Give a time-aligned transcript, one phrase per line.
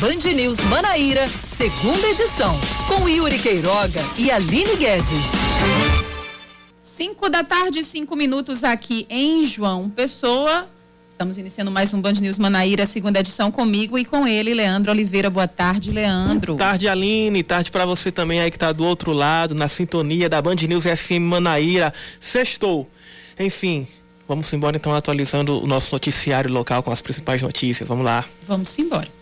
[0.00, 2.58] Band News Manaíra, segunda edição,
[2.88, 5.26] com Yuri Queiroga e Aline Guedes.
[6.80, 10.66] 5 da tarde, cinco minutos aqui em João Pessoa.
[11.06, 15.28] Estamos iniciando mais um Band News Manaíra, segunda edição comigo e com ele, Leandro Oliveira.
[15.28, 16.54] Boa tarde, Leandro.
[16.54, 17.42] Boa tarde, Aline.
[17.42, 20.84] Tarde para você também aí que está do outro lado, na sintonia da Band News
[20.84, 21.92] FM Manaíra.
[22.18, 22.88] Sextou.
[23.38, 23.86] Enfim,
[24.26, 27.86] vamos embora então atualizando o nosso noticiário local com as principais notícias.
[27.86, 28.24] Vamos lá.
[28.48, 29.19] Vamos embora.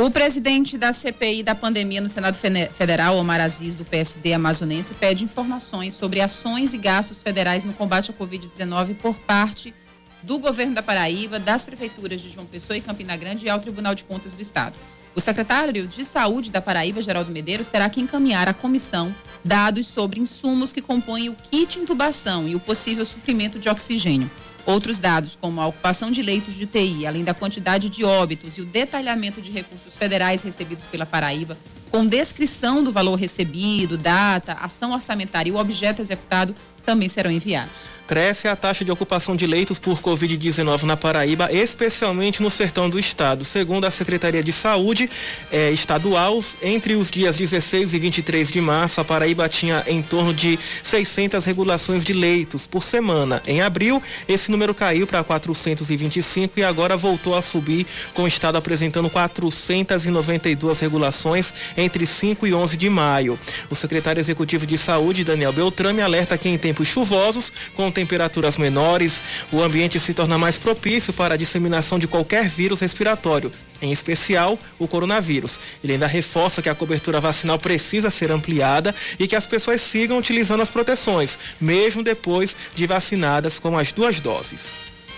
[0.00, 5.24] O presidente da CPI da pandemia no Senado Federal, Omar Aziz, do PSD amazonense, pede
[5.24, 9.74] informações sobre ações e gastos federais no combate à Covid-19 por parte
[10.22, 13.94] do governo da Paraíba, das prefeituras de João Pessoa e Campina Grande e ao Tribunal
[13.94, 14.74] de Contas do Estado.
[15.14, 20.18] O secretário de Saúde da Paraíba, Geraldo Medeiros, terá que encaminhar à comissão dados sobre
[20.18, 24.30] insumos que compõem o kit intubação e o possível suprimento de oxigênio.
[24.66, 28.60] Outros dados, como a ocupação de leitos de UTI, além da quantidade de óbitos e
[28.60, 31.56] o detalhamento de recursos federais recebidos pela Paraíba,
[31.90, 37.99] com descrição do valor recebido, data, ação orçamentária e o objeto executado, também serão enviados
[38.10, 42.98] cresce a taxa de ocupação de leitos por Covid-19 na Paraíba, especialmente no sertão do
[42.98, 43.44] estado.
[43.44, 45.08] Segundo a Secretaria de Saúde
[45.52, 50.34] eh, Estadual, entre os dias 16 e 23 de março, a Paraíba tinha em torno
[50.34, 53.40] de 600 regulações de leitos por semana.
[53.46, 58.58] Em abril, esse número caiu para 425 e agora voltou a subir, com o estado
[58.58, 63.38] apresentando 492 regulações entre 5 e 11 de maio.
[63.70, 69.20] O secretário executivo de Saúde, Daniel Beltrame, alerta que em tempos chuvosos, com temperaturas menores,
[69.52, 74.58] o ambiente se torna mais propício para a disseminação de qualquer vírus respiratório, em especial
[74.78, 75.58] o coronavírus.
[75.84, 80.16] Ele ainda reforça que a cobertura vacinal precisa ser ampliada e que as pessoas sigam
[80.16, 84.70] utilizando as proteções, mesmo depois de vacinadas com as duas doses.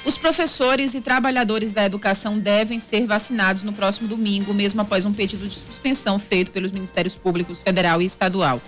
[0.04, 5.12] Os professores e trabalhadores da educação devem ser vacinados no próximo domingo, mesmo após um
[5.12, 8.60] pedido de suspensão feito pelos Ministérios Públicos Federal e Estadual.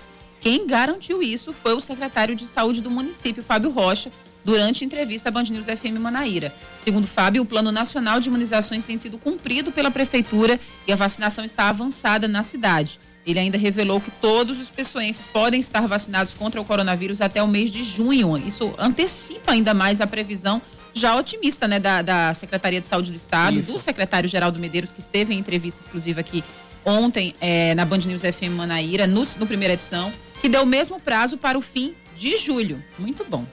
[0.45, 4.11] Quem garantiu isso foi o secretário de Saúde do município, Fábio Rocha,
[4.43, 6.53] durante entrevista à Band News FM Manaíra.
[6.79, 11.43] Segundo Fábio, o Plano Nacional de Imunizações tem sido cumprido pela Prefeitura e a vacinação
[11.43, 12.99] está avançada na cidade.
[13.25, 17.47] Ele ainda revelou que todos os pessoenses podem estar vacinados contra o coronavírus até o
[17.47, 18.37] mês de junho.
[18.37, 20.61] Isso antecipa ainda mais a previsão
[20.93, 23.73] já otimista, né, da, da Secretaria de Saúde do Estado, Isso.
[23.73, 26.43] do secretário Geraldo Medeiros, que esteve em entrevista exclusiva aqui
[26.85, 30.13] ontem é, na Band News FM Manaíra, no, no primeira edição,
[30.45, 32.79] que deu o mesmo prazo para o fim de julho.
[32.99, 33.43] Muito bom.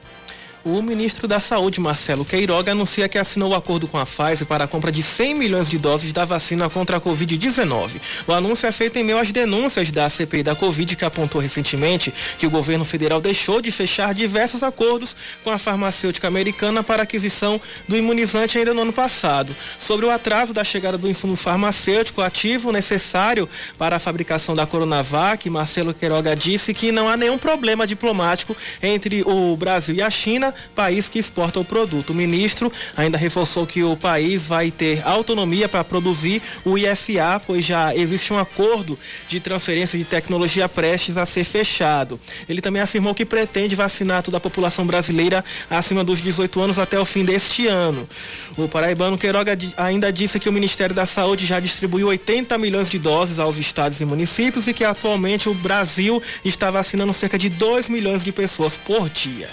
[0.65, 4.63] O ministro da Saúde, Marcelo Queiroga, anuncia que assinou o acordo com a Pfizer para
[4.63, 8.01] a compra de 100 milhões de doses da vacina contra a Covid-19.
[8.29, 12.15] O anúncio é feito em meio às denúncias da CPI da Covid, que apontou recentemente
[12.39, 17.61] que o governo federal deixou de fechar diversos acordos com a farmacêutica americana para aquisição
[17.89, 19.57] do imunizante ainda no ano passado.
[19.81, 25.51] Sobre o atraso da chegada do insumo farmacêutico ativo necessário para a fabricação da Coronavac,
[25.51, 30.52] Marcelo Queiroga disse que não há nenhum problema diplomático entre o Brasil e a China
[30.75, 32.11] país que exporta o produto.
[32.11, 37.65] O ministro ainda reforçou que o país vai ter autonomia para produzir o IFA, pois
[37.65, 38.99] já existe um acordo
[39.29, 42.19] de transferência de tecnologia prestes a ser fechado.
[42.49, 46.99] Ele também afirmou que pretende vacinar toda a população brasileira acima dos 18 anos até
[46.99, 48.09] o fim deste ano.
[48.57, 52.99] O paraibano Queiroga ainda disse que o Ministério da Saúde já distribuiu 80 milhões de
[52.99, 57.89] doses aos estados e municípios e que atualmente o Brasil está vacinando cerca de 2
[57.89, 59.49] milhões de pessoas por dia.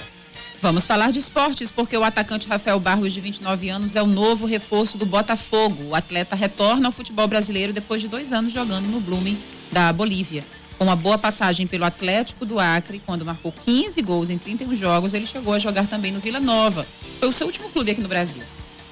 [0.62, 4.46] Vamos falar de esportes, porque o atacante Rafael Barros, de 29 anos, é o novo
[4.46, 5.86] reforço do Botafogo.
[5.86, 9.38] O atleta retorna ao futebol brasileiro depois de dois anos jogando no Blooming
[9.72, 10.44] da Bolívia.
[10.78, 15.14] Com uma boa passagem pelo Atlético do Acre, quando marcou 15 gols em 31 jogos,
[15.14, 16.86] ele chegou a jogar também no Vila Nova.
[17.20, 18.44] Foi o seu último clube aqui no Brasil.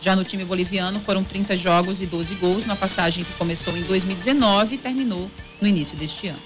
[0.01, 3.81] Já no time boliviano foram 30 jogos e 12 gols, na passagem que começou em
[3.83, 5.29] 2019 e terminou
[5.59, 6.39] no início deste ano.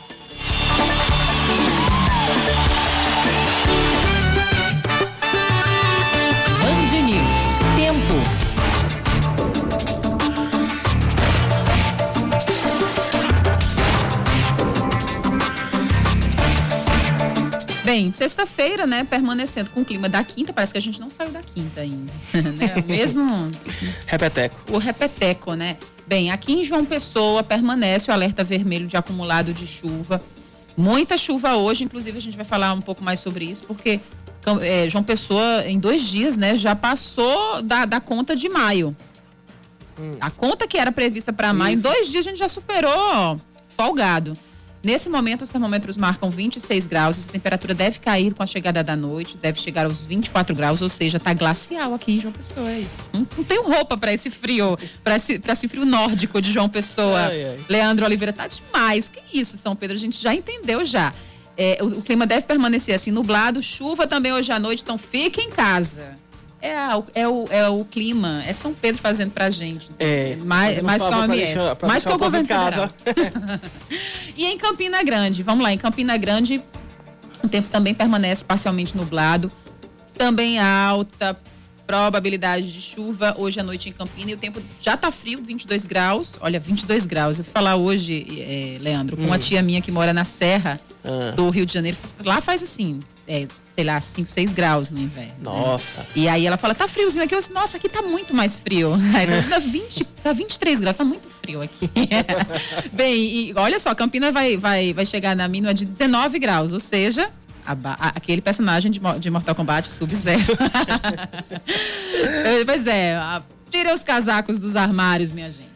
[17.92, 21.30] Bem, sexta-feira, né, permanecendo com o clima da quinta, parece que a gente não saiu
[21.30, 22.10] da quinta ainda,
[22.56, 22.74] né?
[22.88, 23.52] Mesmo
[24.08, 24.56] repeteco.
[24.72, 25.76] O repeteco, né?
[26.08, 30.24] Bem, aqui em João Pessoa permanece o alerta vermelho de acumulado de chuva.
[30.78, 34.00] Muita chuva hoje, inclusive a gente vai falar um pouco mais sobre isso, porque
[34.62, 38.96] é, João Pessoa, em dois dias, né, já passou da, da conta de maio.
[40.00, 40.12] Hum.
[40.22, 43.36] A conta que era prevista para maio, em dois dias a gente já superou, ó,
[43.76, 44.38] folgado.
[44.84, 47.28] Nesse momento, os termômetros marcam 26 graus.
[47.28, 50.90] A temperatura deve cair com a chegada da noite, deve chegar aos 24 graus, ou
[50.90, 52.68] seja, tá glacial aqui em João Pessoa.
[53.14, 57.28] Não, não tenho roupa para esse frio, para esse, esse frio nórdico de João Pessoa.
[57.28, 57.60] Ai, ai.
[57.70, 59.08] Leandro Oliveira, tá demais.
[59.08, 59.96] Que isso, São Pedro?
[59.96, 61.14] A gente já entendeu já.
[61.56, 65.42] É, o, o, clima deve permanecer assim, nublado, chuva também hoje à noite, então fique
[65.42, 66.16] em casa.
[66.62, 69.90] É, a, é, o, é o clima, é São Pedro fazendo pra gente.
[69.98, 71.56] É, mais, mais que a OMS.
[71.88, 72.90] Mais que o governo federal.
[74.38, 76.64] e em Campina Grande, vamos lá, em Campina Grande,
[77.44, 79.52] o tempo também permanece parcialmente nublado,
[80.14, 81.36] também alta
[81.92, 85.84] probabilidade de chuva hoje à noite em Campina e o tempo já tá frio, 22
[85.84, 86.38] graus.
[86.40, 87.38] Olha, 22 graus.
[87.38, 89.28] Eu vou falar hoje, é, Leandro, com hum.
[89.28, 91.34] uma tia minha que mora na Serra ah.
[91.36, 91.98] do Rio de Janeiro.
[92.24, 95.32] Lá faz assim, é, sei lá, 5, 6 graus no inverno.
[95.32, 95.44] Né?
[95.44, 96.00] Nossa.
[96.00, 96.06] Né?
[96.16, 97.36] E aí ela fala, tá friozinho aqui.
[97.36, 98.94] Eu disse, nossa, aqui tá muito mais frio.
[99.16, 101.90] Aí tá 20, tá 23 graus, tá muito frio aqui.
[102.94, 106.80] Bem, e olha só, Campina vai, vai, vai chegar na mínima de 19 graus, ou
[106.80, 107.30] seja,
[107.66, 110.42] a, aquele personagem de, de Mortal Kombat Sub-Zero.
[112.66, 113.18] pois é,
[113.70, 115.72] tira os casacos dos armários, minha gente.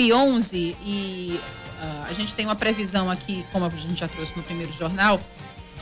[0.00, 1.40] 5 e 11 uh,
[2.08, 5.20] a gente tem uma previsão aqui, como a gente já trouxe no primeiro jornal,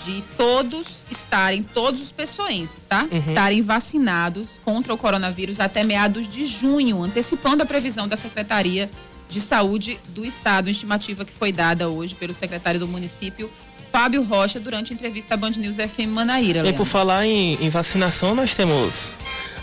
[0.05, 3.07] de todos estarem, todos os pessoenses, tá?
[3.11, 3.19] Uhum.
[3.19, 8.91] Estarem vacinados contra o coronavírus até meados de junho, antecipando a previsão da Secretaria
[9.29, 13.51] de Saúde do Estado, estimativa que foi dada hoje pelo secretário do município,
[13.91, 16.67] Fábio Rocha, durante a entrevista à Band News FM Manaíra.
[16.69, 19.13] E por falar em, em, vacinação, nós temos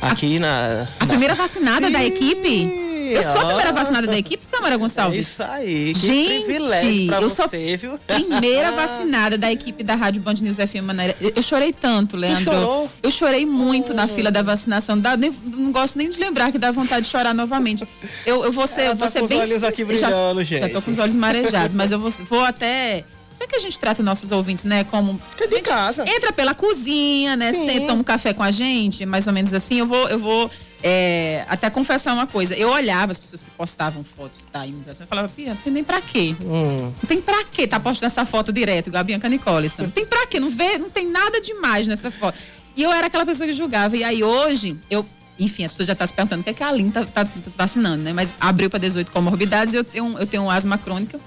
[0.01, 0.87] aqui a, na.
[0.99, 1.07] A na...
[1.07, 1.93] primeira vacinada Sim.
[1.93, 2.84] da equipe?
[3.13, 5.17] Eu sou a primeira vacinada da equipe, Samara Gonçalves.
[5.17, 7.99] É isso aí, que Gente, privilégio pra eu você, sou viu?
[8.07, 11.15] Primeira vacinada da equipe da Rádio Band News FM Manaíra.
[11.19, 12.43] Eu, eu chorei tanto, Leandro.
[12.43, 12.91] chorou?
[13.01, 13.95] Eu chorei muito oh.
[13.95, 14.99] na fila da vacinação.
[14.99, 17.87] Dá, nem, não gosto nem de lembrar que dá vontade de chorar novamente.
[18.25, 19.41] Eu, eu vou ser, Ela vou tá ser com bem.
[19.41, 20.61] Os olhos aqui brilhando, já, gente.
[20.61, 23.03] Já tô com os olhos marejados, mas eu vou, vou até.
[23.31, 24.85] Como é que a gente trata nossos ouvintes, né?
[24.85, 25.19] Como.
[25.39, 26.05] É de casa.
[26.07, 27.51] Entra pela cozinha, né?
[27.51, 29.79] Senta, toma um café com a gente, mais ou menos assim.
[29.79, 30.49] Eu vou, eu vou
[30.83, 35.09] é, até confessar uma coisa, eu olhava as pessoas que postavam fotos da imunização e
[35.09, 36.35] falava, Pia, não tem nem pra quê?
[36.43, 36.91] Hum.
[37.01, 39.71] Não tem pra quê tá postando essa foto direto, igual a Bianca Nicole.
[39.79, 40.39] Não tem pra quê?
[40.39, 42.37] Não, vê, não tem nada demais nessa foto.
[42.75, 43.95] E eu era aquela pessoa que julgava.
[43.95, 45.05] E aí hoje, eu
[45.37, 47.25] enfim, as pessoas já estão se perguntando o que é que a Aline está tá,
[47.25, 48.13] tá se vacinando, né?
[48.13, 51.19] Mas abriu para 18 comorbidades e eu tenho, eu tenho asma crônica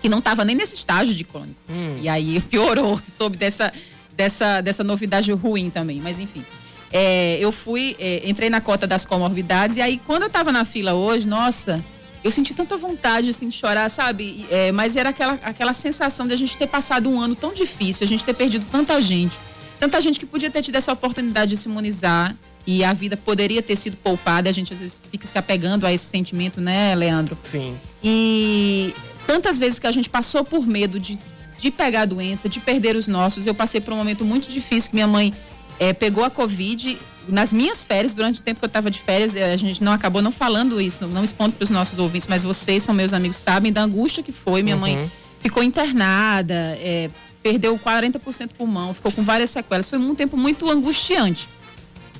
[0.00, 1.56] que não estava nem nesse estágio de crônico.
[1.68, 1.98] Hum.
[2.00, 3.72] E aí piorou, soube dessa,
[4.14, 6.00] dessa, dessa novidade ruim também.
[6.00, 6.44] Mas enfim.
[6.92, 10.64] É, eu fui, é, entrei na cota das comorbidades e aí quando eu tava na
[10.64, 11.84] fila hoje, nossa,
[12.22, 14.44] eu senti tanta vontade assim, de chorar, sabe?
[14.50, 18.04] É, mas era aquela, aquela sensação de a gente ter passado um ano tão difícil,
[18.04, 19.36] a gente ter perdido tanta gente,
[19.78, 22.34] tanta gente que podia ter tido essa oportunidade de se imunizar
[22.66, 24.48] e a vida poderia ter sido poupada.
[24.48, 27.36] A gente às vezes fica se apegando a esse sentimento, né, Leandro?
[27.42, 27.78] Sim.
[28.02, 28.94] E
[29.26, 31.18] tantas vezes que a gente passou por medo de,
[31.58, 33.46] de pegar a doença, de perder os nossos.
[33.46, 35.34] Eu passei por um momento muito difícil que minha mãe
[35.80, 39.34] é, pegou a Covid nas minhas férias, durante o tempo que eu estava de férias,
[39.34, 42.82] a gente não acabou não falando isso, não expondo para os nossos ouvintes, mas vocês
[42.82, 44.62] são meus amigos, sabem da angústia que foi.
[44.62, 44.80] Minha uhum.
[44.82, 47.08] mãe ficou internada, é,
[47.42, 49.88] perdeu 40% pulmão, ficou com várias sequelas.
[49.88, 51.48] Foi um tempo muito angustiante.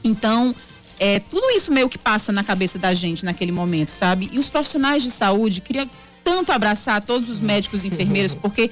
[0.02, 0.54] Então,
[0.98, 4.30] é, tudo isso meio que passa na cabeça da gente naquele momento, sabe?
[4.32, 5.86] E os profissionais de saúde, queria
[6.24, 8.70] tanto abraçar todos os médicos e enfermeiros, porque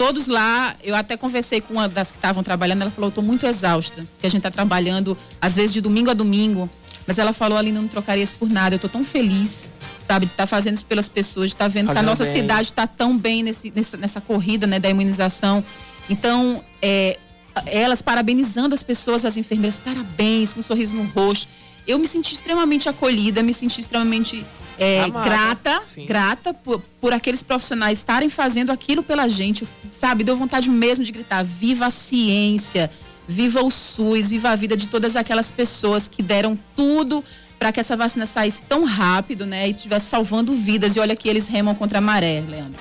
[0.00, 3.20] todos lá, eu até conversei com uma das que estavam trabalhando, ela falou, eu tô
[3.20, 6.70] muito exausta, que a gente tá trabalhando, às vezes, de domingo a domingo,
[7.06, 9.70] mas ela falou, ali não trocaria isso por nada, eu tô tão feliz,
[10.02, 12.24] sabe, de estar tá fazendo isso pelas pessoas, de estar tá vendo que a nossa
[12.24, 12.32] bem.
[12.32, 15.62] cidade está tão bem nesse, nessa, nessa corrida, né, da imunização.
[16.08, 17.18] Então, é,
[17.66, 21.46] elas parabenizando as pessoas, as enfermeiras, parabéns, com um sorriso no rosto.
[21.86, 24.46] Eu me senti extremamente acolhida, me senti extremamente
[24.80, 26.06] é, grata, sim.
[26.06, 30.24] grata por, por aqueles profissionais estarem fazendo aquilo pela gente, sabe?
[30.24, 32.90] Deu vontade mesmo de gritar: viva a ciência,
[33.28, 37.22] viva o SUS, viva a vida de todas aquelas pessoas que deram tudo
[37.58, 39.68] para que essa vacina saísse tão rápido, né?
[39.68, 40.96] E estivesse salvando vidas.
[40.96, 42.80] E olha que eles remam contra a maré, Leandro.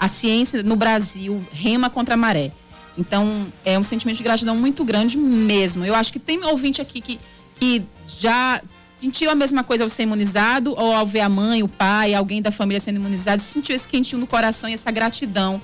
[0.00, 2.50] A ciência no Brasil rema contra a maré.
[2.96, 5.84] Então, é um sentimento de gratidão muito grande mesmo.
[5.84, 7.20] Eu acho que tem ouvinte aqui que,
[7.56, 8.62] que já
[9.04, 12.40] sentiu a mesma coisa ao ser imunizado ou ao ver a mãe, o pai, alguém
[12.40, 15.60] da família sendo imunizado, sentiu esse quentinho no coração e essa gratidão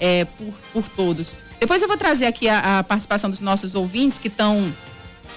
[0.00, 1.38] é, por, por todos.
[1.60, 4.72] Depois eu vou trazer aqui a, a participação dos nossos ouvintes que estão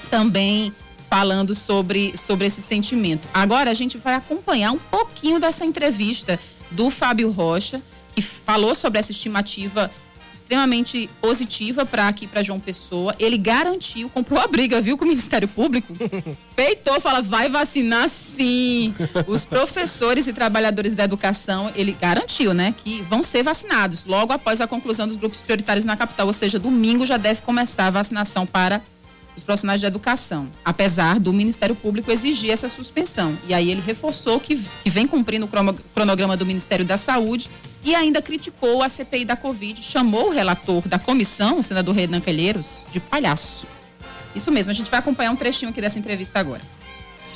[0.10, 0.74] também
[1.10, 3.28] falando sobre, sobre esse sentimento.
[3.34, 6.40] Agora a gente vai acompanhar um pouquinho dessa entrevista
[6.72, 7.82] do Fábio Rocha,
[8.16, 9.92] que falou sobre essa estimativa
[10.52, 13.16] extremamente positiva para aqui para João Pessoa.
[13.18, 15.94] Ele garantiu, comprou a briga, viu, com o Ministério Público.
[16.54, 18.94] Peitou, fala, vai vacinar sim.
[19.28, 24.60] Os professores e trabalhadores da educação, ele garantiu, né, que vão ser vacinados logo após
[24.60, 28.46] a conclusão dos grupos prioritários na capital, ou seja, domingo já deve começar a vacinação
[28.46, 28.82] para
[29.42, 33.38] os profissionais de educação, apesar do Ministério Público exigir essa suspensão.
[33.48, 35.50] E aí ele reforçou que, que vem cumprindo o
[35.94, 37.50] cronograma do Ministério da Saúde
[37.84, 42.22] e ainda criticou a CPI da Covid, chamou o relator da comissão, o senador Renan
[42.22, 43.68] Calheiros, de palhaço.
[44.36, 46.62] Isso mesmo, a gente vai acompanhar um trechinho aqui dessa entrevista agora.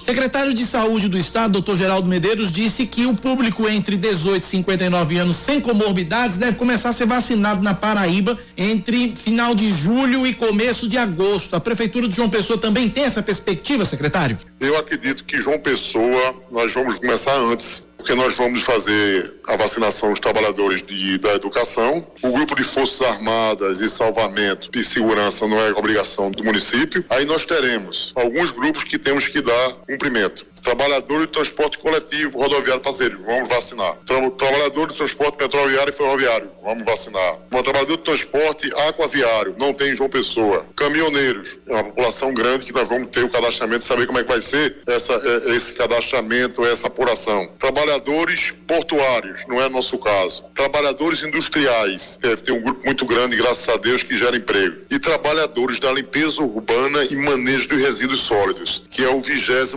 [0.05, 4.45] Secretário de Saúde do Estado, doutor Geraldo Medeiros, disse que o público entre 18 e
[4.45, 10.27] 59 anos sem comorbidades deve começar a ser vacinado na Paraíba entre final de julho
[10.27, 11.55] e começo de agosto.
[11.55, 14.37] A Prefeitura de João Pessoa também tem essa perspectiva, secretário?
[14.61, 20.11] Eu acredito que João Pessoa, nós vamos começar antes porque nós vamos fazer a vacinação
[20.11, 22.01] dos trabalhadores de, da educação.
[22.21, 27.03] O grupo de Forças Armadas e Salvamento e Segurança não é obrigação do município.
[27.09, 30.45] Aí nós teremos alguns grupos que temos que dar cumprimento.
[30.63, 33.97] Trabalhador de transporte coletivo, rodoviário parceiro, vamos vacinar.
[34.05, 37.37] Tra trabalhador de transporte metroviário e ferroviário, vamos vacinar.
[37.53, 40.65] Um trabalhador de transporte aquaviário, não tem João Pessoa.
[40.75, 44.29] Caminhoneiros, é uma população grande que nós vamos ter o cadastramento, saber como é que
[44.29, 47.47] vai ser essa, é, esse cadastramento, essa apuração.
[47.85, 50.43] Trabalhadores portuários, não é nosso caso.
[50.55, 54.77] Trabalhadores industriais, é, tem um grupo muito grande, graças a Deus, que gera emprego.
[54.91, 59.75] E trabalhadores da limpeza urbana e manejo de resíduos sólidos, que é o 27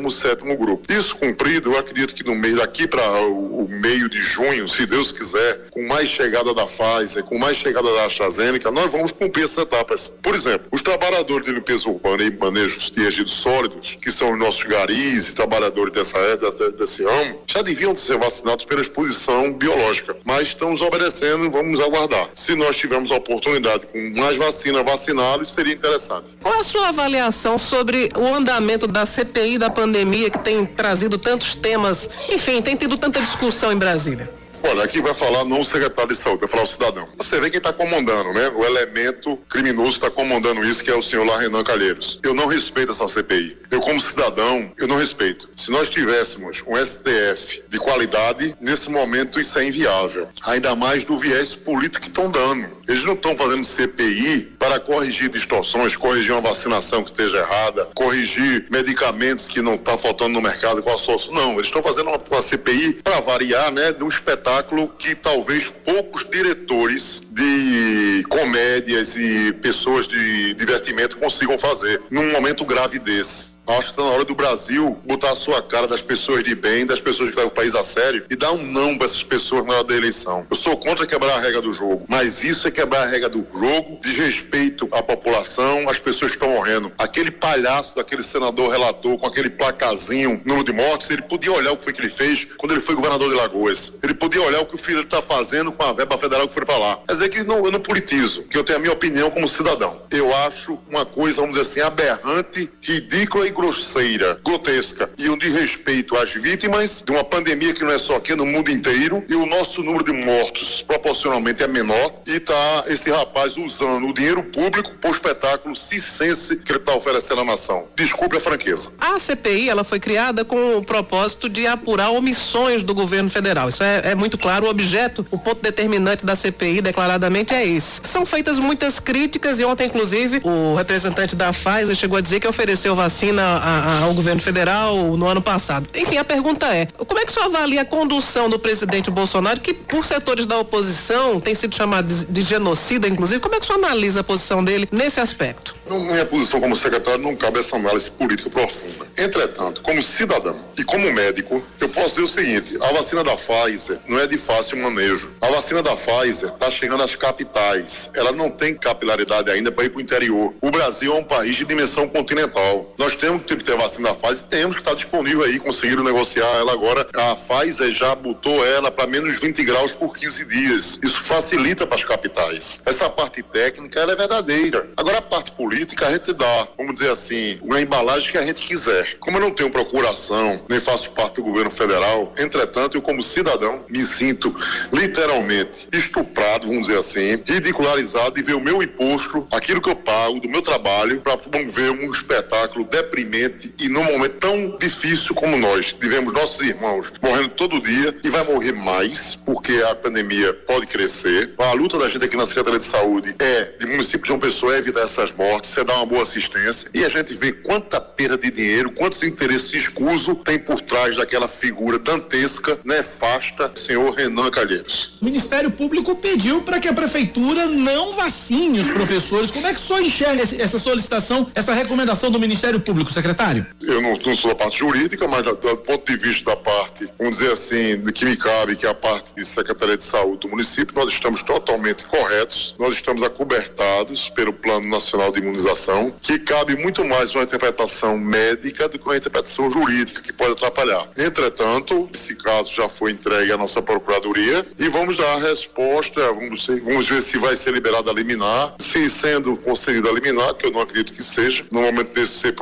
[0.56, 0.90] grupo.
[0.90, 4.86] Isso cumprido, eu acredito que no mês daqui para o, o, meio de junho, se
[4.86, 9.44] Deus quiser, com mais chegada da Pfizer, com mais chegada da AstraZeneca, nós vamos cumprir
[9.44, 10.18] essas etapas.
[10.22, 14.38] Por exemplo, os trabalhadores de limpeza urbana e manejo de resíduos sólidos, que são os
[14.38, 20.16] nossos garis e trabalhadores dessa, dessa, desse ramo, já deviam ser vacinados pela exposição biológica.
[20.24, 22.28] Mas estamos obedecendo e vamos aguardar.
[22.34, 26.36] Se nós tivermos a oportunidade com mais vacina vacinados, seria interessante.
[26.40, 31.18] Qual é a sua avaliação sobre o andamento da CPI da pandemia que tem trazido
[31.18, 34.37] tantos temas, enfim, tem tido tanta discussão em Brasília?
[34.62, 37.08] Olha, aqui vai falar não o secretário de saúde, vai falar o cidadão.
[37.16, 38.48] Você vê quem está comandando, né?
[38.48, 42.18] O elemento criminoso está comandando isso, que é o senhor lá Renan Calheiros.
[42.22, 43.56] Eu não respeito essa CPI.
[43.70, 45.48] Eu, como cidadão, eu não respeito.
[45.56, 50.28] Se nós tivéssemos um STF de qualidade, nesse momento isso é inviável.
[50.46, 52.78] Ainda mais do viés político que estão dando.
[52.88, 58.66] Eles não estão fazendo CPI para corrigir distorções, corrigir uma vacinação que esteja errada, corrigir
[58.70, 61.34] medicamentos que não estão tá faltando no mercado com a solução.
[61.34, 65.70] Não, eles estão fazendo uma, uma CPI para variar, né, um espetáculo espetáculo que talvez
[65.84, 73.57] poucos diretores de comédias e pessoas de divertimento consigam fazer num momento grave desse.
[73.68, 76.86] Acho que está na hora do Brasil botar a sua cara das pessoas de bem,
[76.86, 79.66] das pessoas que levam o país a sério e dar um não para essas pessoas
[79.66, 80.46] na hora da eleição.
[80.50, 83.44] Eu sou contra quebrar a regra do jogo, mas isso é quebrar a regra do
[83.44, 86.90] jogo, de respeito à população, às pessoas que estão morrendo.
[86.96, 91.76] Aquele palhaço daquele senador relator com aquele placazinho, número de mortes, ele podia olhar o
[91.76, 93.98] que foi que ele fez quando ele foi governador de Lagoas.
[94.02, 96.64] Ele podia olhar o que o filho está fazendo com a verba federal que foi
[96.64, 97.00] para lá.
[97.06, 100.00] Quer dizer que não, eu não politizo, que eu tenho a minha opinião como cidadão.
[100.10, 105.48] Eu acho uma coisa, vamos dizer assim, aberrante, ridícula e grosseira, grotesca e o de
[105.48, 109.34] respeito às vítimas de uma pandemia que não é só aqui, no mundo inteiro, e
[109.34, 114.44] o nosso número de mortos proporcionalmente é menor, e tá esse rapaz usando o dinheiro
[114.44, 117.88] público para o espetáculo cicense que ele está oferecendo à nação.
[117.96, 118.92] Desculpe a franqueza.
[119.00, 123.68] A CPI ela foi criada com o propósito de apurar omissões do governo federal.
[123.68, 124.66] Isso é, é muito claro.
[124.66, 128.02] O objeto, o ponto determinante da CPI, declaradamente, é esse.
[128.04, 132.46] São feitas muitas críticas e ontem, inclusive, o representante da Pfizer chegou a dizer que
[132.46, 135.86] ofereceu vacina a, ao governo federal no ano passado.
[135.94, 139.60] Enfim, a pergunta é: como é que o senhor avalia a condução do presidente Bolsonaro,
[139.60, 143.40] que por setores da oposição tem sido chamado de, de genocida, inclusive?
[143.40, 145.74] Como é que o senhor analisa a posição dele nesse aspecto?
[145.88, 149.06] Minha posição como secretário não cabe essa análise política profunda.
[149.16, 153.98] Entretanto, como cidadão e como médico, eu posso dizer o seguinte: a vacina da Pfizer
[154.06, 155.30] não é de fácil manejo.
[155.40, 158.10] A vacina da Pfizer está chegando às capitais.
[158.14, 160.54] Ela não tem capilaridade ainda para ir para o interior.
[160.60, 162.86] O Brasil é um país de dimensão continental.
[162.98, 166.72] Nós temos que ter vacina da Pfizer, temos que estar disponível aí, conseguiram negociar ela
[166.72, 167.06] agora.
[167.14, 170.98] A Pfizer já botou ela para menos 20 graus por 15 dias.
[171.02, 172.80] Isso facilita para as capitais.
[172.86, 174.88] Essa parte técnica ela é verdadeira.
[174.96, 178.62] Agora a parte política a gente dá, vamos dizer assim, uma embalagem que a gente
[178.62, 179.16] quiser.
[179.18, 183.84] Como eu não tenho procuração, nem faço parte do governo federal, entretanto, eu como cidadão
[183.88, 184.54] me sinto
[184.92, 190.40] literalmente estuprado, vamos dizer assim, ridicularizado de ver o meu imposto, aquilo que eu pago
[190.40, 192.84] do meu trabalho, para ver um espetáculo
[193.18, 195.94] deprimente e num momento tão difícil como nós.
[195.98, 201.54] Tivemos nossos irmãos morrendo todo dia e vai morrer mais, porque a pandemia pode crescer.
[201.58, 204.74] A luta da gente aqui na Secretaria de Saúde é, de município de João Pessoa,
[204.74, 208.38] é evitar essas mortes, é dar uma boa assistência e a gente vê quanta perda
[208.38, 215.16] de dinheiro, quantos interesses escusos tem por trás daquela figura dantesca, nefasta, senhor Renan Calheiros.
[215.20, 219.50] O Ministério Público pediu para que a Prefeitura não vacine os professores.
[219.50, 223.66] Como é que senhor enxerga essa solicitação, essa recomendação do Ministério Público, secretário?
[223.82, 227.08] Eu não, não sou da parte jurídica, mas do, do ponto de vista da parte,
[227.18, 230.48] vamos dizer assim, que me cabe, que é a parte de Secretaria de Saúde do
[230.48, 236.76] município, nós estamos totalmente corretos, nós estamos acobertados pelo Plano Nacional de Imunização, que cabe
[236.76, 241.08] muito mais uma interpretação médica do que uma interpretação jurídica, que pode atrapalhar.
[241.16, 246.66] Entretanto, esse caso já foi entregue à nossa Procuradoria e vamos dar a resposta, vamos,
[246.66, 250.70] vamos ver se vai ser liberada a liminar, se sendo concedida a liminar, que eu
[250.70, 252.54] não acredito que seja, no momento desse ser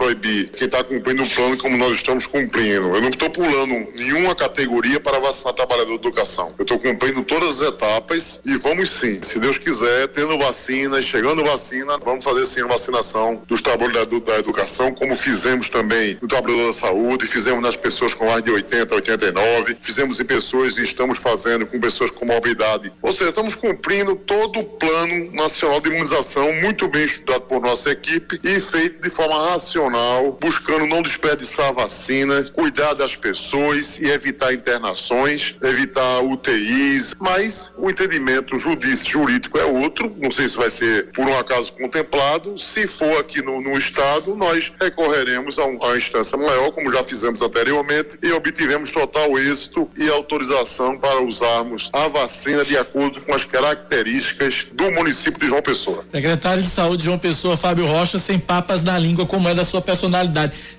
[0.45, 2.95] quem está cumprindo o plano como nós estamos cumprindo.
[2.95, 6.55] Eu não estou pulando nenhuma categoria para vacinar trabalhador de educação.
[6.59, 11.45] Eu estou cumprindo todas as etapas e vamos sim, se Deus quiser, tendo vacina, chegando
[11.45, 16.67] vacina, vamos fazer sim a vacinação dos trabalhadores da educação, como fizemos também no trabalhador
[16.67, 21.19] da saúde, fizemos nas pessoas com mais de 80, 89, fizemos em pessoas e estamos
[21.19, 22.93] fazendo com pessoas com mobilidade.
[23.03, 27.91] Ou seja, estamos cumprindo todo o plano nacional de imunização, muito bem estudado por nossa
[27.91, 34.53] equipe e feito de forma racional, buscando não desperdiçar vacina, cuidar das pessoas e evitar
[34.53, 41.11] internações, evitar UTIs, mas o entendimento judici, jurídico é outro, não sei se vai ser
[41.13, 45.97] por um acaso contemplado, se for aqui no, no estado, nós recorreremos a, a uma
[45.97, 52.09] instância maior, como já fizemos anteriormente, e obtivemos total êxito e autorização para usarmos a
[52.09, 56.05] vacina de acordo com as características do município de João Pessoa.
[56.09, 59.81] Secretário de Saúde João Pessoa, Fábio Rocha, sem papas na língua, como é da sua
[59.81, 60.16] personalidade.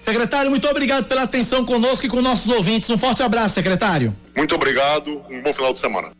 [0.01, 2.89] Secretário, muito obrigado pela atenção conosco e com nossos ouvintes.
[2.89, 4.15] Um forte abraço, secretário.
[4.35, 6.11] Muito obrigado, um bom final de semana.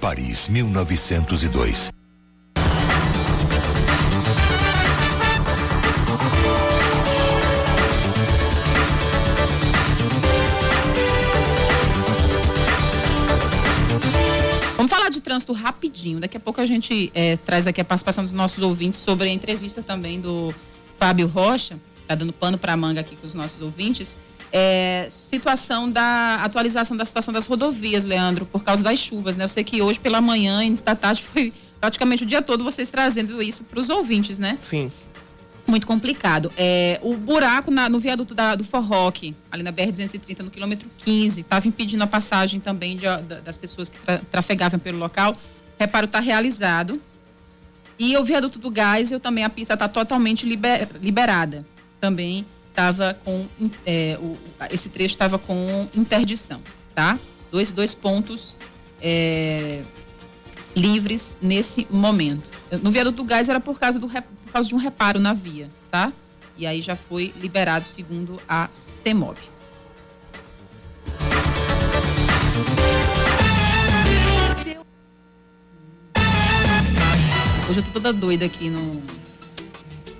[0.00, 1.90] Paris, 1902.
[14.80, 16.20] Vamos falar de trânsito rapidinho.
[16.20, 19.30] Daqui a pouco a gente é, traz aqui a participação dos nossos ouvintes sobre a
[19.30, 20.54] entrevista também do
[21.00, 21.80] Fábio Rocha.
[22.06, 24.18] Tá dando pano para manga aqui com os nossos ouvintes.
[24.52, 29.44] É, situação da atualização da situação das rodovias, Leandro, por causa das chuvas, né?
[29.44, 32.90] Eu sei que hoje pela manhã, início da tarde, foi praticamente o dia todo vocês
[32.90, 34.58] trazendo isso para os ouvintes, né?
[34.60, 34.92] Sim.
[35.66, 36.52] Muito complicado.
[36.56, 41.40] É, o buraco na, no viaduto da, do Forroque, ali na BR-230, no quilômetro 15,
[41.42, 43.06] estava impedindo a passagem também de,
[43.44, 45.36] das pessoas que tra, trafegavam pelo local.
[45.78, 47.00] Reparo está realizado.
[48.00, 51.66] E o viaduto do gás, eu também, a pista está totalmente liber, liberada.
[52.00, 53.46] Também estava com.
[53.84, 54.38] É, o,
[54.70, 56.62] esse trecho estava com interdição,
[56.94, 57.18] tá?
[57.52, 58.56] Dois, dois pontos
[59.02, 59.82] é,
[60.74, 62.42] livres nesse momento.
[62.82, 65.68] No viaduto do gás era por causa do, por causa de um reparo na via,
[65.90, 66.10] tá?
[66.56, 69.36] E aí já foi liberado segundo a CEMOB.
[77.70, 79.00] Hoje eu tô toda doida aqui no,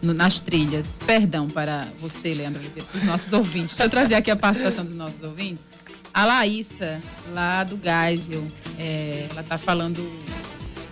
[0.00, 1.00] no, nas trilhas.
[1.04, 3.70] Perdão para você, Leandro Oliveira, para os nossos ouvintes.
[3.70, 5.68] Deixa eu trazer aqui a participação dos nossos ouvintes.
[6.14, 7.00] A Laísa,
[7.34, 8.44] lá do Geisel,
[8.78, 10.08] é, ela tá falando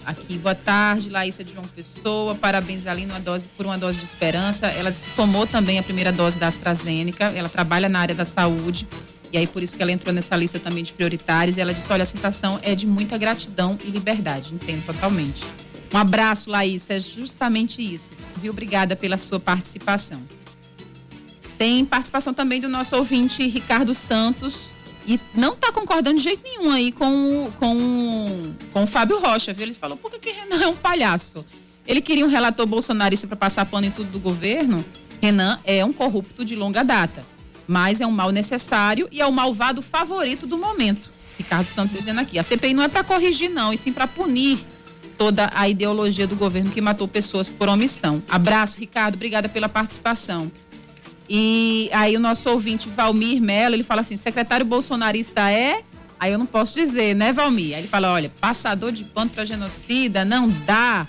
[0.05, 0.37] aqui.
[0.37, 2.35] Boa tarde, Laísa de João Pessoa.
[2.35, 4.67] Parabéns, Aline, uma dose, por uma dose de esperança.
[4.67, 7.27] Ela disse que tomou também a primeira dose da AstraZeneca.
[7.27, 8.85] Ela trabalha na área da saúde.
[9.33, 11.57] E aí, por isso que ela entrou nessa lista também de prioritários.
[11.57, 14.53] E ela disse: olha, a sensação é de muita gratidão e liberdade.
[14.53, 15.45] Entendo totalmente.
[15.93, 16.95] Um abraço, Laísa.
[16.95, 18.11] É justamente isso.
[18.37, 18.53] Viu?
[18.53, 20.21] Obrigada pela sua participação.
[21.57, 24.69] Tem participação também do nosso ouvinte Ricardo Santos
[25.07, 29.65] e não está concordando de jeito nenhum aí com, com, com o Fábio Rocha, viu?
[29.65, 31.45] Ele falou, por que, que Renan é um palhaço?
[31.87, 34.85] Ele queria um relator bolsonarista para passar pano em tudo do governo.
[35.21, 37.25] Renan é um corrupto de longa data,
[37.67, 41.11] mas é um mal necessário e é o malvado favorito do momento.
[41.39, 44.59] Ricardo Santos dizendo aqui, a CPI não é para corrigir não, e sim para punir
[45.19, 48.23] toda a ideologia do governo que matou pessoas por omissão.
[48.29, 50.51] Abraço, Ricardo, obrigada pela participação.
[51.29, 55.83] E aí o nosso ouvinte Valmir Mello, ele fala assim: secretário bolsonarista é.
[56.19, 57.75] Aí eu não posso dizer, né, Valmir?
[57.75, 61.07] Aí ele fala: olha, passador de pano para genocida, não dá.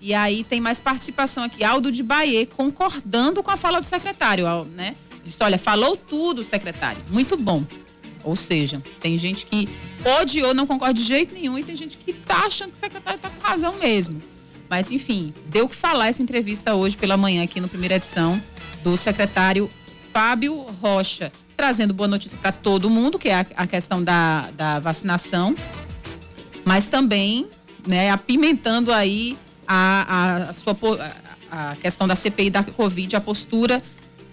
[0.00, 1.62] E aí tem mais participação aqui.
[1.62, 4.96] Aldo de Bahia concordando com a fala do secretário, né?
[5.24, 6.98] Disse, olha, falou tudo, secretário.
[7.08, 7.64] Muito bom.
[8.24, 9.68] Ou seja, tem gente que
[10.20, 13.20] odiou, não concorda de jeito nenhum, e tem gente que tá achando que o secretário
[13.20, 14.20] tá com razão mesmo.
[14.68, 18.42] Mas, enfim, deu que falar essa entrevista hoje pela manhã aqui no primeira edição
[18.82, 19.68] do secretário
[20.12, 24.78] Fábio Rocha, trazendo boa notícia para todo mundo, que é a, a questão da, da
[24.78, 25.54] vacinação,
[26.64, 27.48] mas também
[27.86, 30.76] né, apimentando aí a, a, a sua
[31.50, 33.82] a questão da CPI da Covid, a postura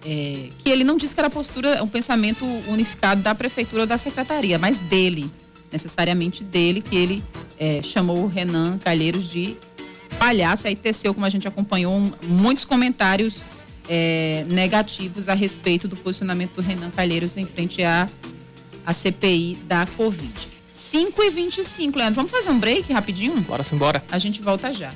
[0.06, 3.98] é, que ele não disse que era postura, um pensamento unificado da prefeitura ou da
[3.98, 5.32] secretaria, mas dele,
[5.72, 7.24] necessariamente dele, que ele
[7.58, 9.58] é, chamou o Renan Calheiros de
[10.18, 10.68] palhaço.
[10.68, 13.46] Aí teceu, como a gente acompanhou, um, muitos comentários
[13.88, 18.08] é, negativos a respeito do posicionamento do Renan Calheiros em frente à,
[18.86, 20.50] à CPI da Covid.
[20.72, 22.16] 5 e 25 Leandro.
[22.16, 23.40] Vamos fazer um break rapidinho?
[23.42, 24.04] Bora embora.
[24.10, 24.94] A gente volta já.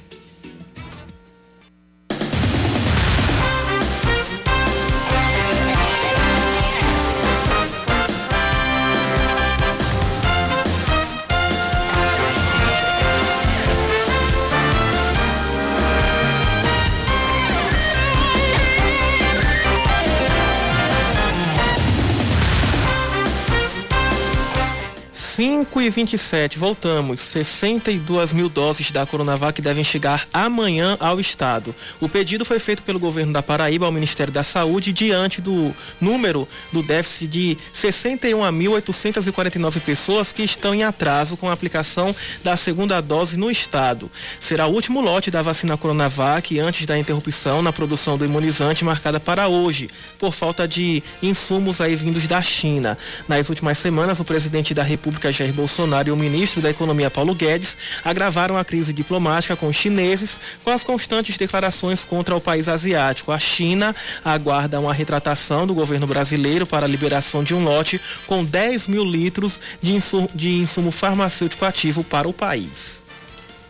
[25.43, 27.19] 5 e 27, voltamos.
[27.19, 31.75] 62 mil doses da Coronavac devem chegar amanhã ao Estado.
[31.99, 36.47] O pedido foi feito pelo governo da Paraíba ao Ministério da Saúde diante do número
[36.71, 43.35] do déficit de 61.849 pessoas que estão em atraso com a aplicação da segunda dose
[43.35, 44.09] no Estado.
[44.39, 49.19] Será o último lote da vacina Coronavac antes da interrupção na produção do imunizante marcada
[49.19, 52.97] para hoje, por falta de insumos aí vindos da China.
[53.27, 57.35] Nas últimas semanas, o presidente da República Jair Bolsonaro e o ministro da Economia Paulo
[57.35, 62.67] Guedes agravaram a crise diplomática com os chineses com as constantes declarações contra o país
[62.67, 63.31] asiático.
[63.31, 68.45] A China aguarda uma retratação do governo brasileiro para a liberação de um lote com
[68.45, 73.03] 10 mil litros de insumo, de insumo farmacêutico ativo para o país.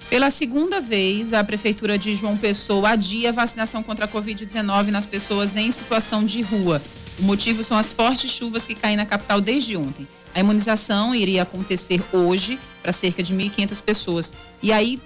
[0.10, 5.06] Pela segunda vez, a Prefeitura de João Pessoa adia a vacinação contra a Covid-19 nas
[5.06, 6.82] pessoas em situação de rua.
[7.18, 10.08] O motivo são as fortes chuvas que caem na capital desde ontem.
[10.34, 14.34] A imunização iria acontecer hoje para cerca de 1.500 pessoas.
[14.62, 15.00] E aí,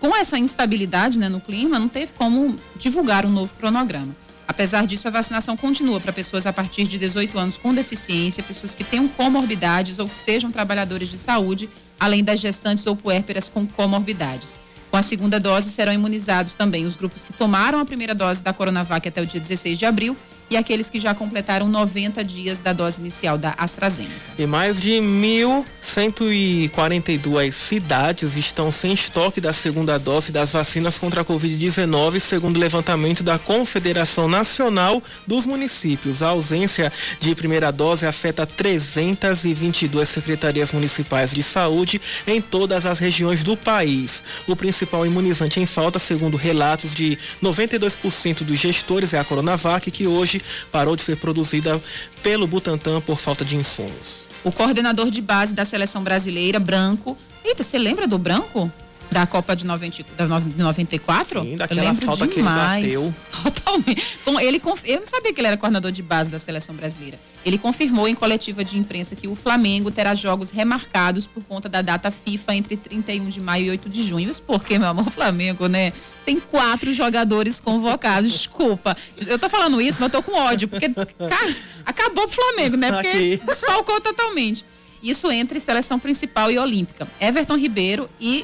[0.00, 4.14] com essa instabilidade né, no clima, não teve como divulgar um novo cronograma.
[4.46, 8.74] Apesar disso, a vacinação continua para pessoas a partir de 18 anos com deficiência, pessoas
[8.74, 13.66] que tenham comorbidades ou que sejam trabalhadores de saúde, além das gestantes ou puérperas com
[13.66, 14.58] comorbidades.
[14.90, 18.52] Com a segunda dose serão imunizados também os grupos que tomaram a primeira dose da
[18.52, 20.16] Coronavac até o dia 16 de abril
[20.50, 24.14] e aqueles que já completaram 90 dias da dose inicial da AstraZeneca.
[24.38, 31.24] E mais de 1.142 cidades estão sem estoque da segunda dose das vacinas contra a
[31.24, 36.22] Covid-19, segundo o levantamento da Confederação Nacional dos Municípios.
[36.22, 43.42] A ausência de primeira dose afeta 322 secretarias municipais de saúde em todas as regiões
[43.42, 44.22] do país.
[44.46, 50.06] O principal imunizante em falta, segundo relatos de 92% dos gestores, é a Coronavac, que
[50.06, 51.80] hoje hoje parou de ser produzida
[52.22, 54.26] pelo Butantan por falta de insumos.
[54.42, 57.16] O coordenador de base da seleção brasileira, Branco.
[57.44, 58.72] Eita, você lembra do Branco?
[59.14, 61.40] Da Copa de, 90, da 94?
[61.40, 62.84] Sim, daquela eu lembro falta demais.
[62.84, 63.16] que ele bateu.
[63.44, 64.18] Totalmente.
[64.42, 67.16] ele, eu não sabia que ele era coordenador de base da seleção brasileira.
[67.44, 71.80] Ele confirmou em coletiva de imprensa que o Flamengo terá jogos remarcados por conta da
[71.80, 74.28] data FIFA entre 31 de maio e 8 de junho.
[74.28, 75.92] Isso porque, meu amor, o Flamengo, né?
[76.26, 78.32] Tem quatro jogadores convocados.
[78.34, 78.96] Desculpa.
[79.28, 82.90] Eu tô falando isso, mas eu tô com ódio, porque cara, acabou pro Flamengo, né?
[82.90, 84.64] Porque desfalcou totalmente.
[85.04, 87.06] Isso entre seleção principal e olímpica.
[87.20, 88.42] Everton Ribeiro e,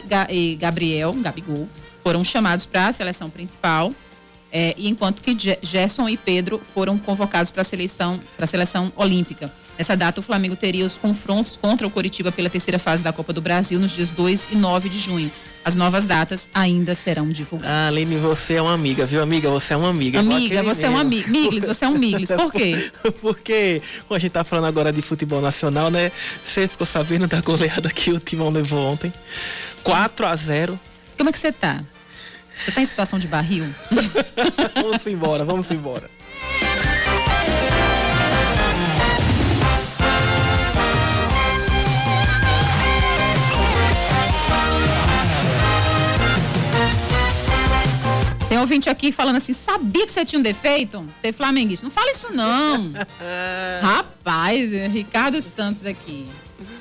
[0.58, 1.66] Gabriel, Gabigol,
[2.04, 3.94] foram chamados para a seleção principal.
[4.52, 9.50] É, enquanto que Gerson e Pedro foram convocados para a seleção, seleção olímpica.
[9.78, 13.32] Nessa data, o Flamengo teria os confrontos contra o Coritiba pela terceira fase da Copa
[13.32, 15.32] do Brasil nos dias 2 e 9 de junho.
[15.62, 17.70] As novas datas ainda serão divulgadas.
[17.70, 19.50] Ah, Aline, você é uma amiga, viu, amiga?
[19.50, 20.20] Você é uma amiga.
[20.20, 20.86] Amiga, você mesmo.
[20.86, 21.28] é uma amiga.
[21.30, 22.30] Miglis, você é um Miglis.
[22.30, 22.90] Por quê?
[23.20, 26.10] Porque, como a gente tá falando agora de futebol nacional, né?
[26.42, 29.12] Você ficou sabendo da goleada que o Timão levou ontem?
[29.84, 30.80] 4 a 0
[31.18, 31.82] Como é que você tá?
[32.64, 33.66] Você tá em situação de barril?
[34.74, 36.10] vamos embora, vamos embora.
[48.60, 51.00] Ouvinte aqui falando assim: sabia que você tinha um defeito?
[51.00, 51.84] Você é flamenguista.
[51.84, 52.92] Não fala isso, não.
[53.82, 56.26] Rapaz, Ricardo Santos aqui.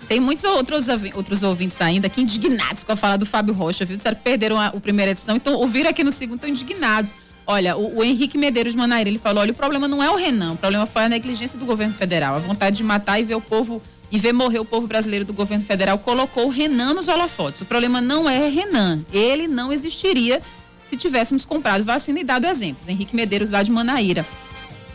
[0.07, 3.95] Tem muitos outros, outros ouvintes ainda aqui indignados com a fala do Fábio Rocha, viu?
[3.95, 7.13] Disseram que perderam a, a primeira edição, então ouviram aqui no segundo, estão indignados.
[7.45, 10.15] Olha, o, o, Henrique Medeiros de Manaíra, ele falou, olha, o problema não é o
[10.15, 13.35] Renan, o problema foi a negligência do governo federal, a vontade de matar e ver
[13.35, 17.07] o povo e ver morrer o povo brasileiro do governo federal colocou o Renan nos
[17.07, 17.61] holofotes.
[17.61, 19.03] O problema não é Renan.
[19.13, 20.41] Ele não existiria
[20.89, 22.87] se tivéssemos comprado vacina e dado exemplos.
[22.87, 24.25] Henrique Medeiros, lá de Manaíra.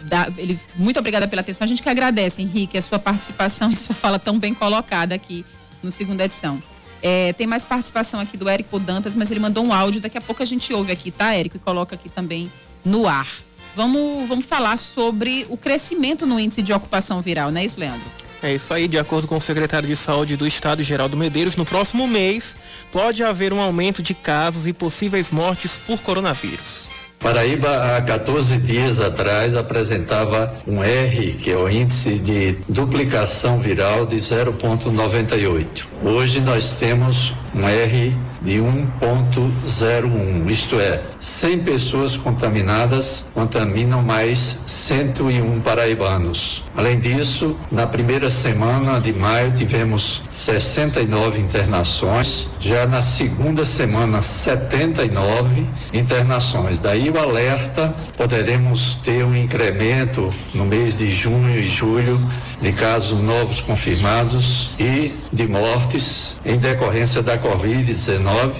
[0.03, 1.65] Da, ele, muito obrigada pela atenção.
[1.65, 5.45] A gente que agradece, Henrique, a sua participação e sua fala tão bem colocada aqui
[5.83, 6.63] no segunda edição.
[7.01, 10.01] É, tem mais participação aqui do Érico Dantas, mas ele mandou um áudio.
[10.01, 11.57] Daqui a pouco a gente ouve aqui, tá, Érico?
[11.57, 12.51] E coloca aqui também
[12.85, 13.29] no ar.
[13.77, 18.24] Vamos, vamos falar sobre o crescimento no índice de ocupação viral, não é isso, Leandro?
[18.45, 21.65] É isso aí, de acordo com o secretário de Saúde do Estado, Geraldo Medeiros, no
[21.65, 22.59] próximo mês
[22.93, 26.94] pode haver um aumento de casos e possíveis mortes por coronavírus.
[27.25, 34.05] Paraíba, há 14 dias atrás, apresentava um R, que é o índice de duplicação viral,
[34.05, 35.87] de 0,98.
[36.05, 45.61] Hoje nós temos um R de 1,01, isto é, 100 pessoas contaminadas contaminam mais 101
[45.61, 46.63] paraibanos.
[46.77, 55.67] Além disso, na primeira semana de maio tivemos 69 internações, já na segunda semana 79
[55.95, 56.79] internações.
[56.79, 62.21] Daí alerta, poderemos ter um incremento no mês de junho e julho
[62.61, 68.53] de casos novos confirmados e de mortes em decorrência da Covid-19.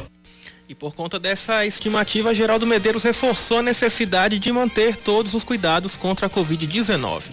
[0.69, 5.97] E por conta dessa estimativa, Geraldo Medeiros reforçou a necessidade de manter todos os cuidados
[5.97, 7.25] contra a Covid-19.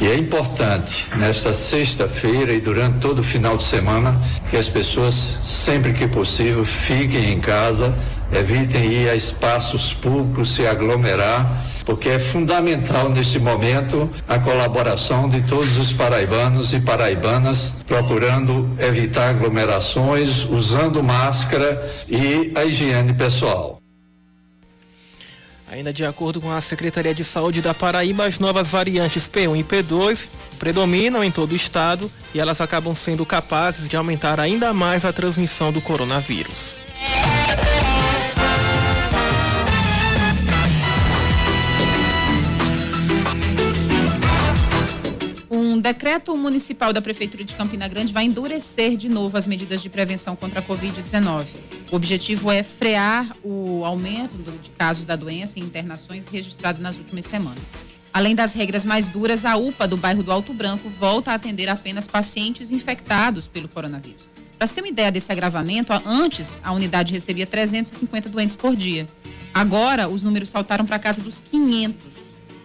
[0.00, 5.38] E é importante, nesta sexta-feira e durante todo o final de semana, que as pessoas,
[5.44, 7.94] sempre que possível, fiquem em casa,
[8.32, 15.42] evitem ir a espaços públicos, se aglomerar, porque é fundamental neste momento a colaboração de
[15.42, 23.82] todos os paraibanos e paraibanas, procurando evitar aglomerações, usando máscara e a higiene pessoal.
[25.72, 29.64] Ainda de acordo com a Secretaria de Saúde da Paraíba, as novas variantes P1 e
[29.64, 35.06] P2 predominam em todo o estado e elas acabam sendo capazes de aumentar ainda mais
[35.06, 36.76] a transmissão do coronavírus.
[45.72, 49.88] Um decreto municipal da Prefeitura de Campina Grande vai endurecer de novo as medidas de
[49.88, 51.46] prevenção contra a Covid-19.
[51.90, 57.24] O objetivo é frear o aumento de casos da doença e internações registrados nas últimas
[57.24, 57.72] semanas.
[58.12, 61.70] Além das regras mais duras, a UPA do bairro do Alto Branco volta a atender
[61.70, 64.28] apenas pacientes infectados pelo coronavírus.
[64.58, 69.06] Para você ter uma ideia desse agravamento, antes a unidade recebia 350 doentes por dia.
[69.54, 72.11] Agora, os números saltaram para casa dos 500.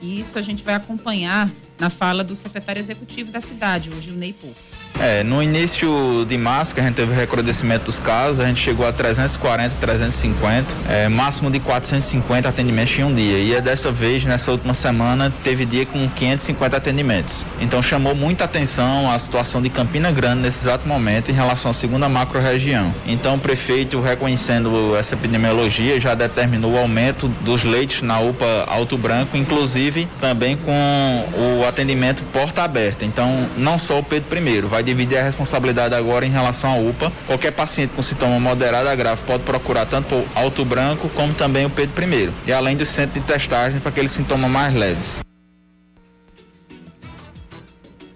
[0.02, 4.34] E isso a gente vai acompanhar na fala do secretário executivo da cidade, o Gilney
[4.34, 4.77] Porto.
[5.00, 8.86] É, no início de março, que a gente teve recrudescimento dos casos, a gente chegou
[8.88, 13.38] a 340, 350, é, máximo de 450 atendimentos em um dia.
[13.38, 17.46] E é dessa vez, nessa última semana, teve dia com 550 atendimentos.
[17.62, 21.74] Então chamou muita atenção a situação de Campina Grande nesse exato momento em relação à
[21.74, 22.94] segunda macro-região.
[23.06, 28.98] Então o prefeito, reconhecendo essa epidemiologia, já determinou o aumento dos leitos na UPA Alto
[28.98, 33.06] Branco, inclusive também com o atendimento porta aberta.
[33.06, 37.12] Então, não só o Pedro I, vai dividir a responsabilidade agora em relação à UPA.
[37.26, 41.66] Qualquer paciente com sintoma moderado a grave pode procurar tanto o Alto Branco como também
[41.66, 42.32] o Pedro I.
[42.46, 45.22] E além do centro de testagem para aqueles sintomas mais leves.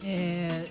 [0.02, 0.64] É,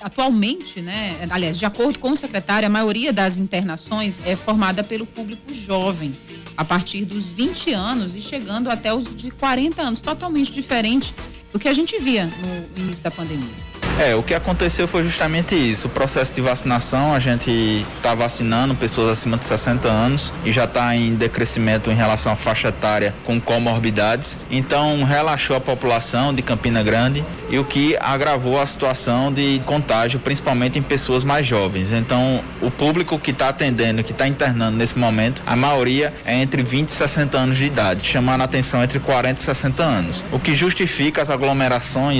[0.00, 5.04] atualmente, né, aliás, de acordo com o secretário, a maioria das internações é formada pelo
[5.04, 6.12] público jovem,
[6.56, 11.14] a partir dos 20 anos e chegando até os de 40 anos, totalmente diferente
[11.52, 13.72] do que a gente via no início da pandemia.
[13.98, 15.86] É, o que aconteceu foi justamente isso.
[15.86, 20.64] O processo de vacinação, a gente está vacinando pessoas acima de 60 anos e já
[20.64, 24.40] está em decrescimento em relação à faixa etária com comorbidades.
[24.50, 30.18] Então, relaxou a população de Campina Grande e o que agravou a situação de contágio,
[30.18, 31.92] principalmente em pessoas mais jovens.
[31.92, 36.62] Então, o público que está atendendo, que está internando nesse momento, a maioria é entre
[36.62, 40.24] 20 e 60 anos de idade, chamando a atenção entre 40 e 60 anos.
[40.32, 41.28] O que justifica as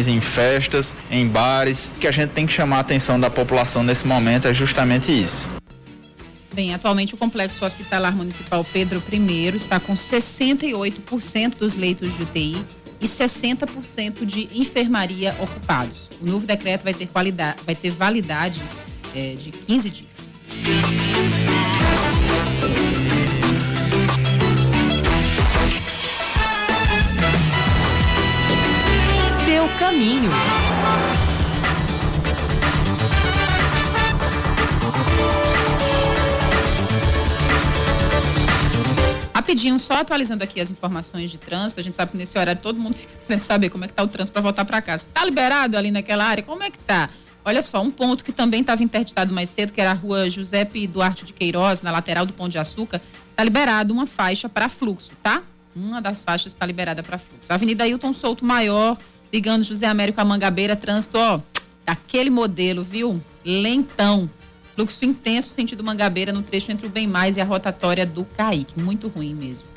[0.07, 4.07] em festas, em bares que a gente tem que chamar a atenção da população nesse
[4.07, 5.49] momento é justamente isso.
[6.53, 12.65] Bem, atualmente o Complexo Hospitalar Municipal Pedro I está com 68% dos leitos de UTI
[13.01, 16.11] e 60% de enfermaria ocupados.
[16.21, 18.61] O novo decreto vai ter, qualidade, vai ter validade
[19.15, 20.31] é, de 15 dias.
[29.62, 30.29] seu caminho.
[39.33, 41.81] Rapidinho, só atualizando aqui as informações de trânsito.
[41.81, 44.03] A gente sabe que nesse horário todo mundo fica querendo saber como é que tá
[44.03, 45.07] o trânsito para voltar para casa.
[45.12, 46.42] Tá liberado ali naquela área?
[46.42, 47.09] Como é que tá?
[47.44, 50.87] Olha só, um ponto que também estava interditado mais cedo, que era a rua Giuseppe
[50.87, 53.01] Duarte de Queiroz, na lateral do Pão de Açúcar,
[53.35, 55.42] tá liberado uma faixa para fluxo, tá?
[55.75, 57.46] Uma das faixas está liberada para fluxo.
[57.48, 58.96] A Avenida Hilton Souto Maior,
[59.33, 61.40] ligando José Américo a Mangabeira, trânsito, ó,
[61.85, 63.23] daquele modelo, viu?
[63.45, 64.29] Lentão.
[64.75, 68.81] Fluxo intenso sentido Mangabeira no trecho entre o Bem Mais e a rotatória do Caíque.
[68.81, 69.68] Muito ruim mesmo.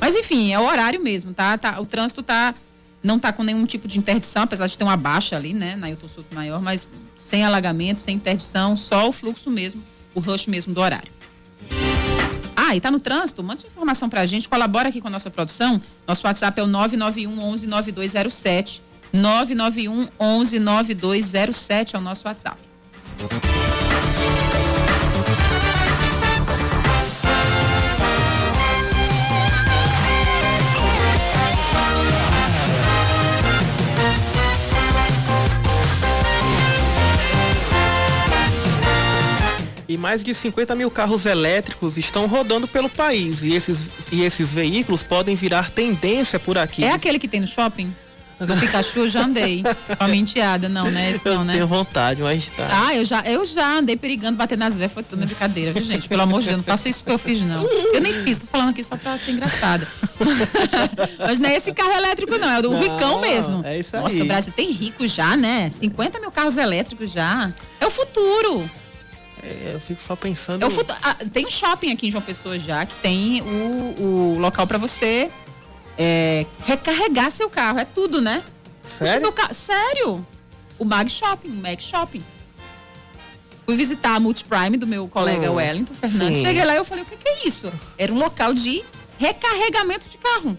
[0.00, 1.56] Mas enfim, é o horário mesmo, tá?
[1.56, 2.54] tá o trânsito tá
[3.02, 5.90] não tá com nenhum tipo de interdição, apesar de ter uma baixa ali, né, na
[5.90, 6.90] Hilton Souto Maior, mas
[7.22, 11.12] sem alagamento, sem interdição, só o fluxo mesmo, o rush mesmo do horário.
[12.56, 13.42] Ah, e tá no trânsito?
[13.42, 15.80] Manda sua informação pra gente, colabora aqui com a nossa produção.
[16.08, 18.82] Nosso WhatsApp é o 991 11 9207.
[19.14, 22.58] 991 11 9207 é o nosso WhatsApp.
[39.86, 43.44] E mais de 50 mil carros elétricos estão rodando pelo país.
[43.44, 46.82] E esses, e esses veículos podem virar tendência por aqui.
[46.82, 47.94] É aquele que tem no shopping?
[48.38, 49.62] Do Pikachu já andei.
[49.96, 51.12] Com a menteada, não, né?
[51.12, 51.52] Esse eu não, né?
[51.54, 52.68] tenho vontade, mas tá.
[52.70, 55.82] Ah, eu já, eu já andei perigando bater nas velhas, foi tudo na brincadeira, viu,
[55.82, 56.08] gente?
[56.08, 57.62] Pelo amor de Deus, não faça isso que eu fiz, não.
[57.64, 59.86] Eu nem fiz, tô falando aqui só pra ser engraçada.
[61.18, 63.64] mas não é esse carro elétrico, não, é o do Não, ricão mesmo.
[63.64, 64.02] é isso aí.
[64.02, 65.70] Nossa, o Brasil tem rico já, né?
[65.70, 67.52] 50 mil carros elétricos já.
[67.80, 68.68] É o futuro.
[69.42, 70.62] É, eu fico só pensando.
[70.62, 70.98] É o futuro.
[71.02, 74.78] Ah, tem um shopping aqui em João Pessoa já que tem o, o local pra
[74.78, 75.30] você
[75.98, 77.78] é, recarregar seu carro.
[77.78, 78.42] É tudo, né?
[78.86, 79.32] Sério?
[79.52, 80.26] Sério?
[80.78, 82.22] O Mag Shopping, o Mag Shopping.
[83.66, 86.36] Fui visitar a Multiprime do meu colega Hum, Wellington Fernandes.
[86.38, 86.44] sim.
[86.44, 87.72] Cheguei lá e eu falei, o que, que é isso?
[87.96, 88.84] Era um local de
[89.18, 90.58] recarregamento de carro.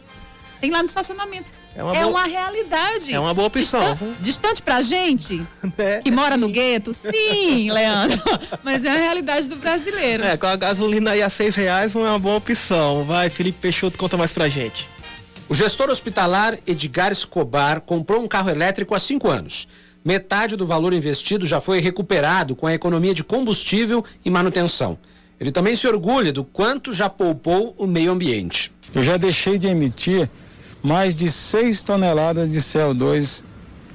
[0.59, 1.51] Tem lá no estacionamento.
[1.75, 3.13] É uma é boa- uma realidade.
[3.13, 3.81] É uma boa opção.
[3.93, 5.45] Distan- distante pra gente,
[5.77, 5.99] É.
[6.01, 8.19] que mora no gueto, sim, Leandro.
[8.63, 10.23] Mas é a realidade do brasileiro.
[10.23, 13.03] É, com a gasolina aí a seis reais, uma boa opção.
[13.03, 14.87] Vai, Felipe Peixoto, conta mais pra gente.
[15.47, 19.67] O gestor hospitalar Edgar Escobar comprou um carro elétrico há cinco anos.
[20.03, 24.97] Metade do valor investido já foi recuperado com a economia de combustível e manutenção.
[25.39, 28.71] Ele também se orgulha do quanto já poupou o meio ambiente.
[28.93, 30.27] Eu já deixei de emitir
[30.81, 33.43] mais de 6 toneladas de CO2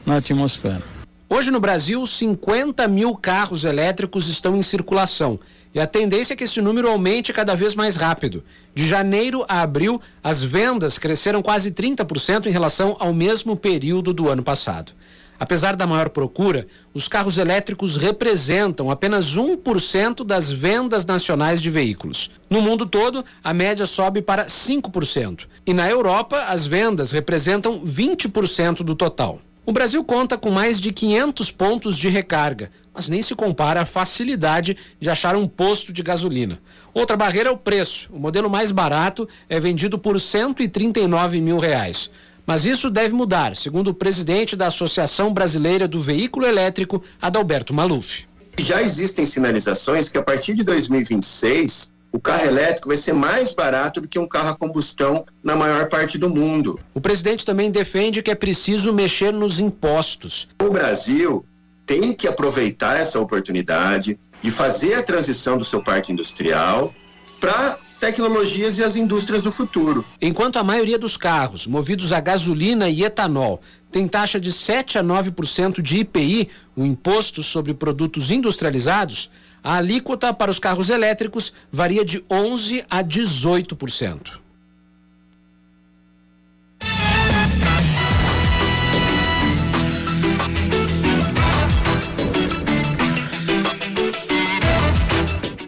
[0.06, 0.82] na atmosfera.
[1.28, 5.38] Hoje no Brasil, 50 mil carros elétricos estão em circulação.
[5.72, 8.42] E a tendência é que esse número aumente cada vez mais rápido.
[8.74, 14.28] De janeiro a abril, as vendas cresceram quase 30% em relação ao mesmo período do
[14.28, 14.92] ano passado.
[15.38, 22.30] Apesar da maior procura, os carros elétricos representam apenas 1% das vendas nacionais de veículos.
[22.50, 25.46] No mundo todo, a média sobe para 5%.
[25.66, 29.40] E na Europa, as vendas representam 20% do total.
[29.70, 33.86] O Brasil conta com mais de 500 pontos de recarga, mas nem se compara à
[33.86, 36.60] facilidade de achar um posto de gasolina.
[36.92, 38.10] Outra barreira é o preço.
[38.12, 42.10] O modelo mais barato é vendido por 139 mil reais.
[42.44, 48.26] Mas isso deve mudar, segundo o presidente da Associação Brasileira do Veículo Elétrico, Adalberto Maluf.
[48.58, 54.00] Já existem sinalizações que a partir de 2026 o carro elétrico vai ser mais barato
[54.00, 56.78] do que um carro a combustão na maior parte do mundo.
[56.92, 60.48] O presidente também defende que é preciso mexer nos impostos.
[60.60, 61.44] O Brasil
[61.86, 66.94] tem que aproveitar essa oportunidade de fazer a transição do seu parque industrial
[67.40, 70.04] para tecnologias e as indústrias do futuro.
[70.20, 75.02] Enquanto a maioria dos carros movidos a gasolina e etanol tem taxa de 7 a
[75.02, 79.30] 9% de IPI, o imposto sobre produtos industrializados,
[79.62, 84.40] a alíquota para os carros elétricos varia de 11 a 18%.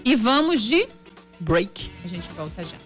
[0.04, 0.86] E vamos de
[1.40, 1.90] break.
[2.04, 2.76] A gente volta já.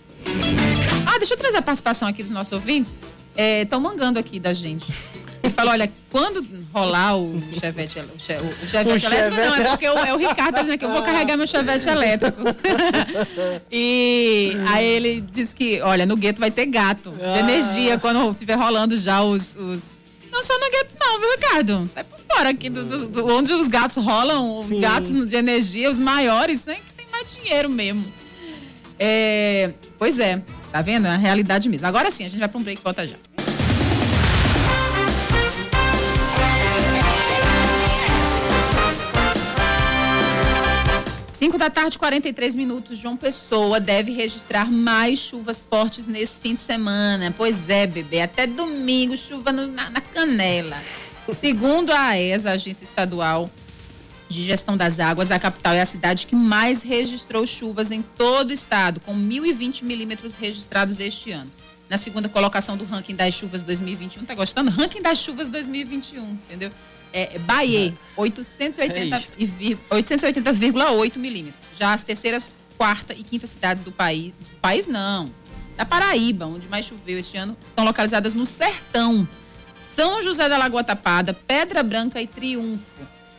[1.07, 2.99] Ah, deixa eu trazer a participação aqui dos nossos ouvintes.
[3.37, 4.87] Estão mangando aqui da gente.
[5.57, 9.71] Falou, olha, quando rolar o Chevette, o, che, o Chevette O elétrico, não, é Chevette-
[9.71, 12.43] porque o, é o Ricardo tá dizendo que eu vou carregar meu Chevette elétrico.
[13.73, 17.39] e aí ele disse que, olha, no gueto vai ter gato de Ah.
[17.39, 20.01] energia quando estiver rolando já os, os-
[20.31, 21.91] Não só no gueto não, viu, Ricardo?
[21.95, 24.81] Vai por fora aqui, do, do- do- onde os gatos rolam, os Sim.
[24.81, 28.05] gatos de energia, os maiores, né, que tem mais dinheiro mesmo.
[28.99, 31.07] É, pois é, tá vendo?
[31.07, 31.87] É a realidade mesmo.
[31.87, 33.17] Agora sim, a gente vai para um break e volta já.
[41.37, 42.97] 5 da tarde, 43 minutos.
[42.97, 47.33] João Pessoa deve registrar mais chuvas fortes nesse fim de semana.
[47.37, 48.23] Pois é, bebê.
[48.23, 50.81] Até domingo, chuva no, na, na canela.
[51.31, 53.51] Segundo a AES, a Agência Estadual
[54.31, 58.49] de Gestão das Águas, a capital é a cidade que mais registrou chuvas em todo
[58.49, 61.53] o estado, com 1.020 milímetros registrados este ano.
[61.87, 64.71] Na segunda colocação do ranking das chuvas 2021, tá gostando?
[64.71, 66.71] Ranking das chuvas 2021, entendeu?
[67.17, 71.67] É, Bahia, 880,8 880, milímetros.
[71.75, 75.31] Já as terceiras, quarta e quinta cidades do país, do país não,
[75.79, 79.27] da Paraíba, onde mais choveu este ano, estão localizadas no Sertão.
[79.75, 82.85] São José da Lagoa Tapada, Pedra Branca e Triunfo.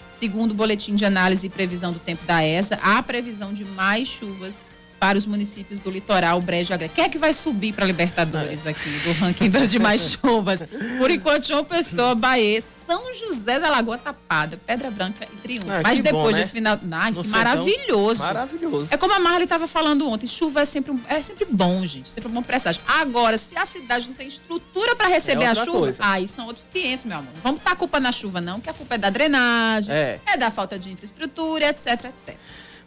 [0.10, 4.08] Segundo o boletim de análise e previsão do tempo da ESA, há previsão de mais
[4.08, 4.56] chuvas
[5.00, 6.96] para os municípios do litoral Brejo Agreste.
[6.96, 8.70] Quem é que vai subir para Libertadores é.
[8.70, 10.64] aqui do ranking das demais chuvas?
[10.98, 15.72] Por enquanto, João Pessoa, Bahia, São José da Lagoa Tapada, Pedra Branca e Triunfo.
[15.72, 16.38] Ah, Mas depois bom, né?
[16.40, 18.24] desse final, ah, que maravilhoso.
[18.24, 18.88] Maravilhoso.
[18.92, 22.30] É como a Marley estava falando ontem, chuva é sempre, é sempre bom, gente, sempre
[22.30, 22.82] bom presságio.
[22.88, 26.04] Agora, se a cidade não tem estrutura para receber é a chuva, coisa.
[26.04, 27.32] aí são outros 500, meu amor.
[27.44, 30.38] Vamos botar a culpa na chuva não, que a culpa é da drenagem, é, é
[30.38, 32.36] da falta de infraestrutura, etc, etc.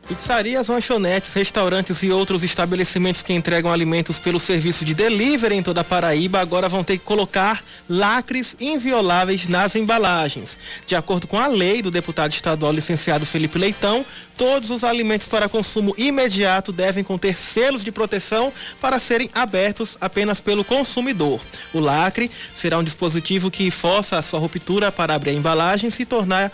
[0.09, 5.83] Pizzarias, lanchonetes, restaurantes e outros estabelecimentos que entregam alimentos pelo serviço de delivery em toda
[5.83, 10.59] a Paraíba agora vão ter que colocar lacres invioláveis nas embalagens.
[10.85, 14.05] De acordo com a lei do deputado estadual licenciado Felipe Leitão,
[14.37, 20.41] todos os alimentos para consumo imediato devem conter selos de proteção para serem abertos apenas
[20.41, 21.41] pelo consumidor.
[21.73, 25.93] O lacre será um dispositivo que força a sua ruptura para abrir a embalagem e
[25.93, 26.51] se tornar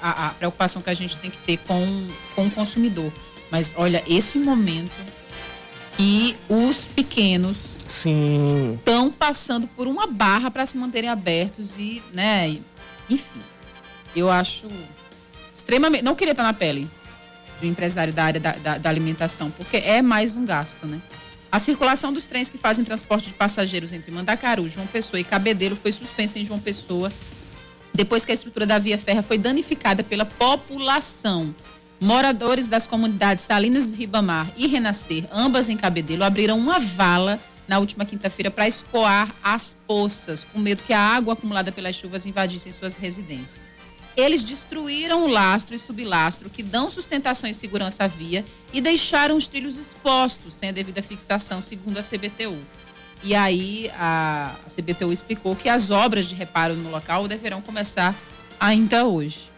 [0.00, 3.12] a, a, a preocupação que a gente tem que ter com, com o consumidor.
[3.50, 4.92] Mas olha, esse momento
[5.96, 7.56] que os pequenos
[7.86, 12.56] estão passando por uma barra para se manterem abertos e, né,
[13.10, 13.40] enfim,
[14.14, 14.68] eu acho
[15.52, 16.02] extremamente.
[16.02, 16.88] Não queria estar na pele
[17.60, 21.00] do empresário da área da, da, da alimentação, porque é mais um gasto, né?
[21.52, 25.74] A circulação dos trens que fazem transporte de passageiros entre Mandacaru, João Pessoa e Cabedelo
[25.74, 27.12] foi suspensa em João Pessoa
[27.92, 31.54] depois que a estrutura da via férrea foi danificada pela população.
[32.00, 37.38] Moradores das comunidades Salinas do Ribamar e Renascer, ambas em Cabedelo, abriram uma vala
[37.70, 42.26] na última quinta-feira para escoar as poças, com medo que a água acumulada pelas chuvas
[42.26, 43.76] invadisse suas residências.
[44.16, 49.36] Eles destruíram o lastro e sublastro que dão sustentação e segurança à via e deixaram
[49.36, 52.58] os trilhos expostos sem a devida fixação, segundo a CBTU.
[53.22, 58.16] E aí a, CBTU explicou que as obras de reparo no local deverão começar
[58.58, 59.49] ainda hoje.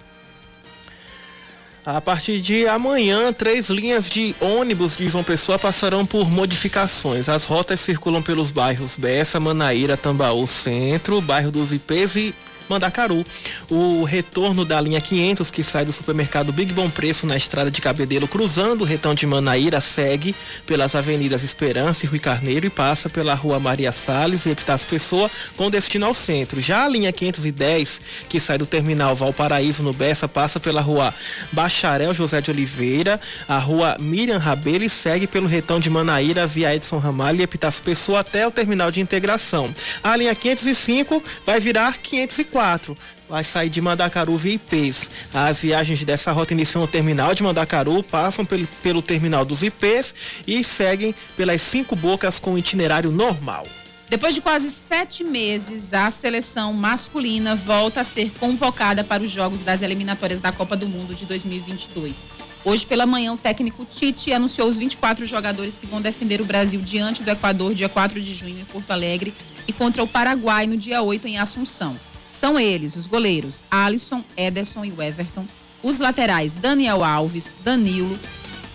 [1.84, 7.28] A partir de amanhã, três linhas de ônibus de João Pessoa passarão por modificações.
[7.28, 12.32] As rotas circulam pelos bairros Bessa, Manaíra, Tambaú Centro, bairro dos Ipês e
[12.68, 13.24] Mandacaru.
[13.70, 17.80] O retorno da linha 500, que sai do supermercado Big Bom Preço na estrada de
[17.80, 20.34] Cabedelo, cruzando o retão de Manaíra, segue
[20.66, 25.30] pelas avenidas Esperança e Rui Carneiro e passa pela rua Maria Salles e Epitácio Pessoa,
[25.56, 26.60] com destino ao centro.
[26.60, 31.12] Já a linha 510, que sai do terminal Valparaíso, no Bessa, passa pela rua
[31.50, 36.74] Bacharel José de Oliveira, a rua Miriam Rabelo e segue pelo retão de Manaíra, via
[36.74, 39.72] Edson Ramalho e Epitácio Pessoa até o terminal de integração.
[40.02, 42.96] A linha 505 vai virar 504 4
[43.28, 45.10] vai sair de Mandacaru via IPs.
[45.34, 50.14] As viagens dessa rota iniciam no terminal de Mandacaru, passam pelo, pelo terminal dos IPs
[50.46, 53.66] e seguem pelas cinco bocas com itinerário normal.
[54.08, 59.60] Depois de quase sete meses, a seleção masculina volta a ser convocada para os jogos
[59.60, 62.28] das eliminatórias da Copa do Mundo de 2022.
[62.64, 66.80] Hoje pela manhã, o técnico Tite anunciou os 24 jogadores que vão defender o Brasil
[66.80, 69.34] diante do Equador, dia 4 de junho, em Porto Alegre,
[69.66, 71.98] e contra o Paraguai, no dia 8, em Assunção.
[72.32, 75.46] São eles os goleiros Alisson, Ederson e Everton,
[75.82, 78.18] os laterais Daniel Alves, Danilo,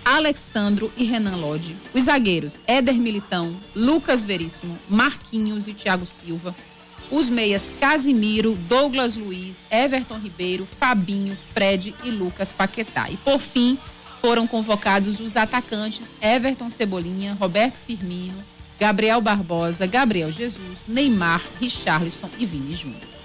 [0.05, 6.55] Alexandro e Renan Lodi, os zagueiros Éder Militão, Lucas Veríssimo, Marquinhos e Thiago Silva,
[7.09, 13.09] os meias Casimiro, Douglas Luiz, Everton Ribeiro, Fabinho, Fred e Lucas Paquetá.
[13.09, 13.77] E por fim,
[14.21, 18.37] foram convocados os atacantes Everton Cebolinha, Roberto Firmino,
[18.79, 23.16] Gabriel Barbosa, Gabriel Jesus, Neymar, Richarlison e Vini Júnior.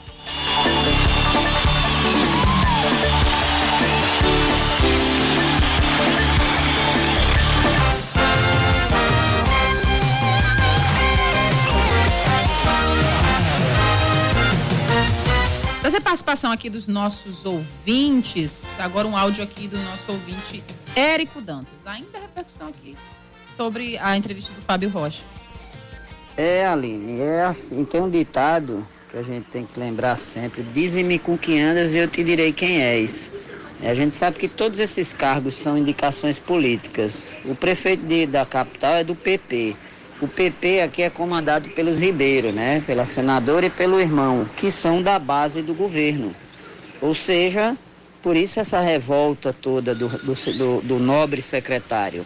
[15.82, 18.78] Trazer participação aqui dos nossos ouvintes.
[18.78, 20.62] Agora um áudio aqui do nosso ouvinte
[20.94, 21.74] Érico Dantas.
[21.84, 22.96] Ainda repercussão aqui
[23.56, 25.24] sobre a entrevista do Fábio Rocha.
[26.36, 30.62] É, Aline, é assim, tem um ditado que a gente tem que lembrar sempre.
[30.62, 33.30] Dize-me com que andas e eu te direi quem és.
[33.82, 37.34] A gente sabe que todos esses cargos são indicações políticas.
[37.44, 39.76] O prefeito de, da capital é do PP.
[40.20, 42.82] O PP aqui é comandado pelos Ribeiro, né?
[42.86, 46.34] Pela senadora e pelo irmão, que são da base do governo.
[47.00, 47.76] Ou seja,
[48.22, 52.24] por isso essa revolta toda do, do, do, do nobre secretário.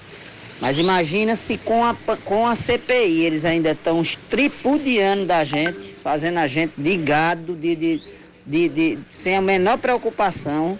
[0.61, 1.95] Mas imagina se com a,
[2.25, 7.77] com a CPI eles ainda estão tripudiando da gente, fazendo a gente de gado, de,
[7.77, 8.03] de,
[8.47, 10.79] de, de sem a menor preocupação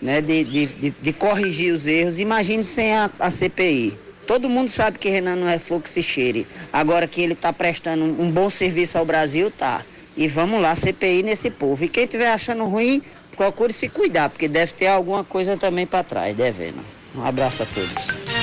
[0.00, 2.18] né, de, de, de, de corrigir os erros.
[2.18, 3.96] Imagine sem a, a CPI.
[4.26, 6.46] Todo mundo sabe que Renan não é fluxo e cheire.
[6.72, 9.82] Agora que ele está prestando um, um, bom serviço ao Brasil, tá.
[10.16, 11.84] E vamos lá, CPI nesse povo.
[11.84, 13.02] E quem estiver achando ruim,
[13.36, 16.80] procure se cuidar, porque deve ter alguma coisa também para trás, devendo.
[17.14, 18.39] Um abraço a todos.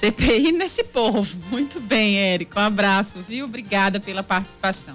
[0.00, 1.36] CPI nesse povo.
[1.50, 2.58] Muito bem, Érico.
[2.58, 3.44] Um abraço, viu?
[3.44, 4.94] Obrigada pela participação.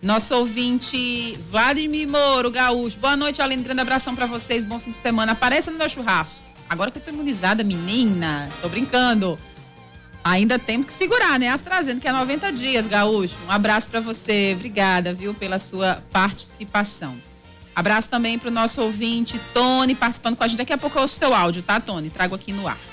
[0.00, 2.98] Nosso ouvinte Vladimir Moro, Gaúcho.
[2.98, 3.62] Boa noite, Aline.
[3.62, 4.64] Grande abração para vocês.
[4.64, 5.32] Bom fim de semana.
[5.32, 6.42] Apareça no meu churrasco.
[6.66, 9.38] Agora que eu tô imunizada, menina, tô brincando.
[10.24, 11.50] Ainda temos que segurar, né?
[11.50, 13.36] AstraZeneca, que é 90 dias, Gaúcho.
[13.46, 14.54] Um abraço para você.
[14.56, 17.14] Obrigada, viu, pela sua participação.
[17.76, 20.56] Abraço também para o nosso ouvinte, Tony, participando com a gente.
[20.56, 22.08] Daqui a pouco eu ouço seu áudio, tá, Tony?
[22.08, 22.91] Trago aqui no ar.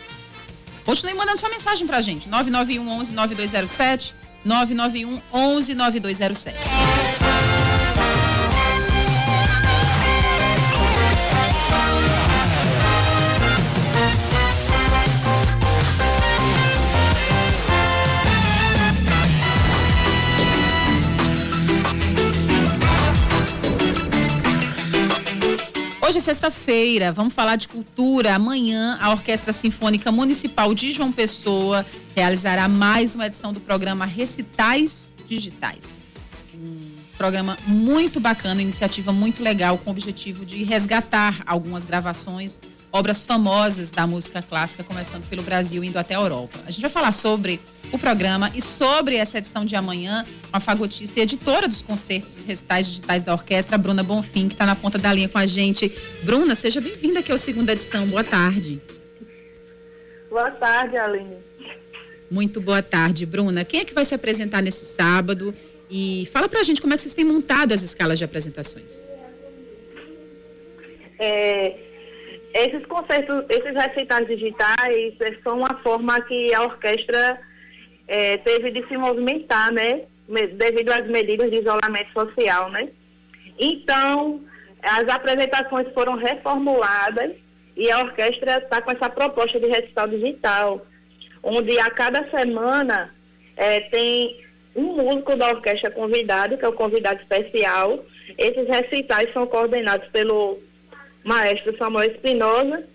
[0.85, 2.27] Continue mandando sua mensagem pra gente.
[2.29, 4.15] 991 11 9207.
[4.45, 7.58] 991 11 9207.
[26.09, 28.33] Hoje é sexta-feira, vamos falar de cultura.
[28.33, 31.85] Amanhã, a Orquestra Sinfônica Municipal de João Pessoa
[32.15, 36.09] realizará mais uma edição do programa Recitais Digitais.
[36.55, 42.59] Um programa muito bacana, iniciativa muito legal, com o objetivo de resgatar algumas gravações
[42.91, 46.59] obras famosas da música clássica, começando pelo Brasil, indo até a Europa.
[46.65, 47.59] A gente vai falar sobre
[47.91, 52.45] o programa e sobre essa edição de amanhã, uma fagotista e editora dos concertos dos
[52.45, 55.91] recitais digitais da orquestra, Bruna Bonfim, que está na ponta da linha com a gente.
[56.23, 58.07] Bruna, seja bem-vinda aqui à segunda edição.
[58.07, 58.81] Boa tarde.
[60.29, 61.37] Boa tarde, Aline.
[62.29, 63.65] Muito boa tarde, Bruna.
[63.65, 65.53] Quem é que vai se apresentar nesse sábado?
[65.89, 69.01] E fala pra gente como é que vocês têm montado as escalas de apresentações.
[71.17, 71.75] É,
[72.53, 77.39] esses concertos, esses recitais digitais é, são uma forma que a orquestra
[78.07, 80.01] é, teve de se movimentar, né?
[80.27, 82.89] Devido às medidas de isolamento social, né?
[83.57, 84.43] Então,
[84.81, 87.33] as apresentações foram reformuladas
[87.75, 90.85] e a orquestra está com essa proposta de recital digital,
[91.43, 93.13] onde a cada semana
[93.55, 94.39] é, tem
[94.75, 98.03] um músico da orquestra convidado, que é o convidado especial.
[98.37, 100.59] Esses recitais são coordenados pelo
[101.23, 102.85] maestro Samuel Espinosa.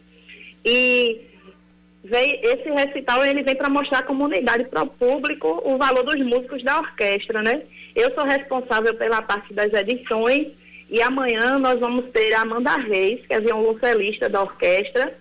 [0.65, 1.21] E
[2.03, 6.21] vem, esse recital ele vem para mostrar à comunidade, para o público, o valor dos
[6.25, 7.63] músicos da orquestra, né?
[7.95, 10.49] Eu sou responsável pela parte das edições
[10.91, 15.17] e amanhã nós vamos ter a Amanda Reis, que é violoncelista da orquestra.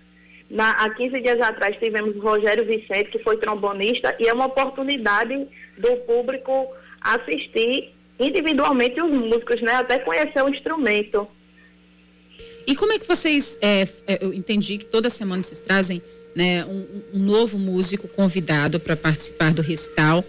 [0.50, 4.46] Na, há 15 dias atrás tivemos o Rogério Vicente, que foi trombonista, e é uma
[4.46, 5.48] oportunidade
[5.78, 6.68] do público
[7.02, 9.74] assistir individualmente os músicos, né?
[9.74, 11.28] Até conhecer o instrumento.
[12.66, 16.02] E como é que vocês, é, é, eu entendi que toda semana vocês trazem
[16.36, 20.24] né, um, um novo músico convidado para participar do recital,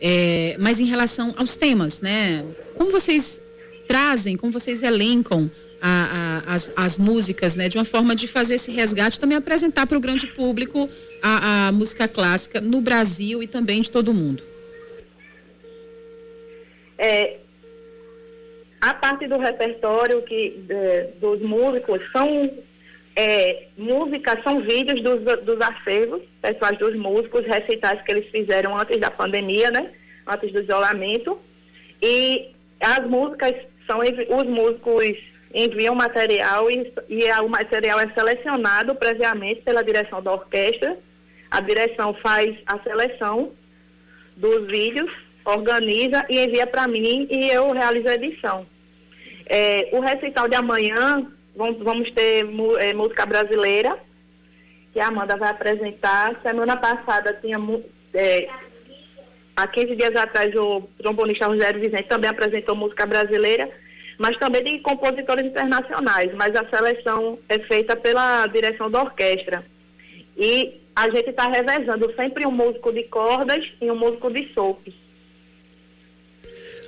[0.00, 2.44] é, mas em relação aos temas, né?
[2.74, 3.40] Como vocês
[3.86, 7.68] trazem, como vocês elencam a, a, as, as músicas, né?
[7.68, 10.88] De uma forma de fazer esse resgate, também apresentar para o grande público
[11.22, 14.42] a, a música clássica no Brasil e também de todo mundo.
[16.98, 17.38] É,
[18.80, 22.52] a parte do repertório que, de, dos músicos são
[23.14, 29.00] é, músicas, são vídeos dos, dos acervos pessoais dos músicos, recitais que eles fizeram antes
[29.00, 29.90] da pandemia, né?
[30.26, 31.38] Antes do isolamento.
[32.02, 32.50] E
[32.80, 33.54] as músicas
[33.86, 35.16] são os músicos
[35.54, 40.98] enviam material e, e o material é selecionado previamente pela direção da orquestra.
[41.50, 43.52] A direção faz a seleção
[44.36, 45.10] dos vídeos,
[45.46, 48.66] organiza e envia para mim e eu realizo a edição.
[49.46, 51.24] É, o recital de amanhã,
[51.54, 52.44] vamos, vamos ter
[52.80, 53.96] é, música brasileira,
[54.92, 56.34] que a Amanda vai apresentar.
[56.42, 57.58] Semana passada tinha
[58.12, 58.48] é,
[59.54, 63.70] há 15 dias atrás o trombonista Rogério Vicente também apresentou música brasileira,
[64.18, 69.64] mas também de compositores internacionais, mas a seleção é feita pela direção da orquestra.
[70.36, 75.05] E a gente está revezando sempre um músico de cordas e um músico de sopros.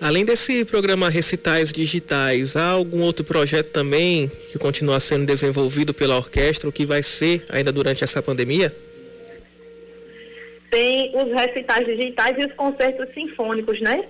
[0.00, 6.16] Além desse programa Recitais Digitais, há algum outro projeto também que continua sendo desenvolvido pela
[6.16, 8.72] orquestra, o que vai ser ainda durante essa pandemia?
[10.70, 14.04] Tem os recitais digitais e os concertos sinfônicos, né?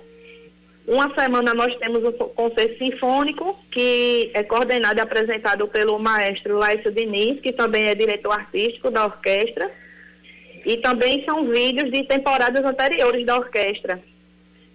[0.85, 6.91] Uma semana nós temos o concerto sinfônico, que é coordenado e apresentado pelo maestro Laício
[6.91, 9.71] Diniz, que também é diretor artístico da orquestra.
[10.65, 13.99] E também são vídeos de temporadas anteriores da orquestra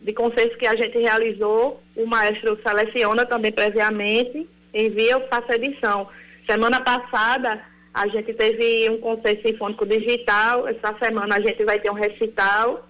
[0.05, 6.07] de concertos que a gente realizou, o maestro seleciona também previamente, envia, eu faço edição.
[6.46, 11.90] Semana passada, a gente teve um concerto sinfônico digital, essa semana a gente vai ter
[11.90, 12.86] um recital,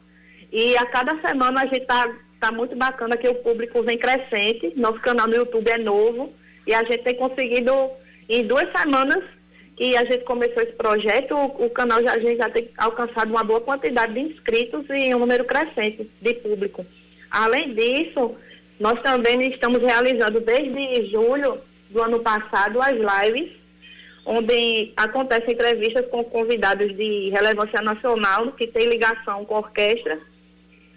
[0.50, 4.72] e a cada semana a gente está tá muito bacana que o público vem crescente,
[4.76, 6.34] nosso canal no YouTube é novo,
[6.66, 7.72] e a gente tem conseguido,
[8.28, 9.22] em duas semanas
[9.76, 13.30] que a gente começou esse projeto, o, o canal já, a gente já tem alcançado
[13.30, 16.84] uma boa quantidade de inscritos e um número crescente de público.
[17.34, 18.36] Além disso,
[18.78, 21.58] nós também estamos realizando desde julho
[21.90, 23.50] do ano passado as lives,
[24.24, 30.20] onde acontecem entrevistas com convidados de relevância nacional que tem ligação com a orquestra.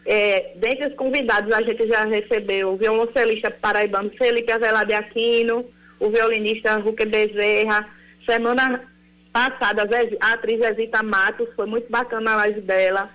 [0.06, 5.66] É, dentre os convidados, a gente já recebeu o violoncelista paraibano Felipe Avelar Aquino,
[6.00, 7.90] o violinista Ruque Bezerra.
[8.28, 8.88] Semana
[9.34, 9.90] passada,
[10.22, 13.10] a atriz Zezita Matos, foi muito bacana a live dela.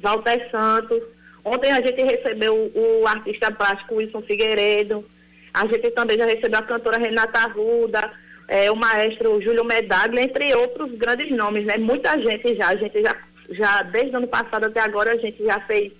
[0.00, 1.02] Walter Santos,
[1.44, 5.04] Ontem a gente recebeu o artista plástico Wilson Figueiredo,
[5.52, 8.10] a gente também já recebeu a cantora Renata Arruda,
[8.48, 11.76] é, o maestro Júlio Medaglia, entre outros grandes nomes, né?
[11.76, 13.16] Muita gente já, a gente já,
[13.50, 15.92] já desde o ano passado até agora a gente já fez,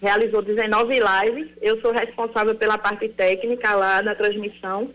[0.00, 4.90] realizou 19 lives, eu sou responsável pela parte técnica lá na transmissão,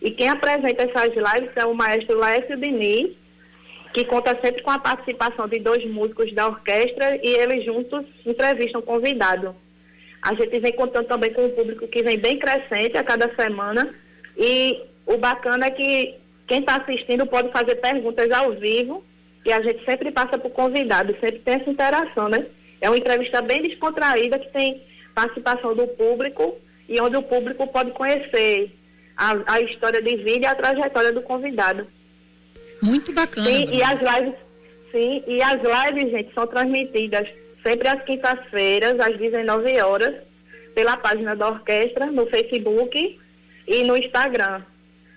[0.00, 3.10] e quem apresenta essas lives é o maestro Laércio Diniz,
[3.96, 8.82] que conta sempre com a participação de dois músicos da orquestra e eles juntos entrevistam
[8.82, 9.56] o convidado.
[10.20, 13.94] A gente vem contando também com um público que vem bem crescente a cada semana
[14.36, 16.14] e o bacana é que
[16.46, 19.02] quem está assistindo pode fazer perguntas ao vivo
[19.46, 22.44] e a gente sempre passa para o convidado, sempre tem essa interação, né?
[22.82, 24.82] É uma entrevista bem descontraída que tem
[25.14, 26.54] participação do público
[26.86, 28.76] e onde o público pode conhecer
[29.16, 31.86] a, a história de vida e a trajetória do convidado.
[32.86, 33.46] Muito bacana.
[33.46, 34.34] Sim, e as lives,
[34.92, 37.28] sim, e as lives, gente, são transmitidas
[37.62, 40.14] sempre às quintas-feiras, às 19 horas,
[40.74, 43.18] pela página da orquestra, no Facebook
[43.66, 44.62] e no Instagram,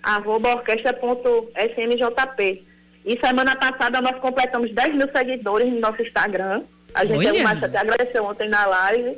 [0.02, 2.64] arroba orquestra.smjp.
[3.04, 6.64] E semana passada nós completamos 10 mil seguidores no nosso Instagram.
[6.92, 7.44] A gente Olha.
[7.44, 9.16] o até agradeceu ontem na live.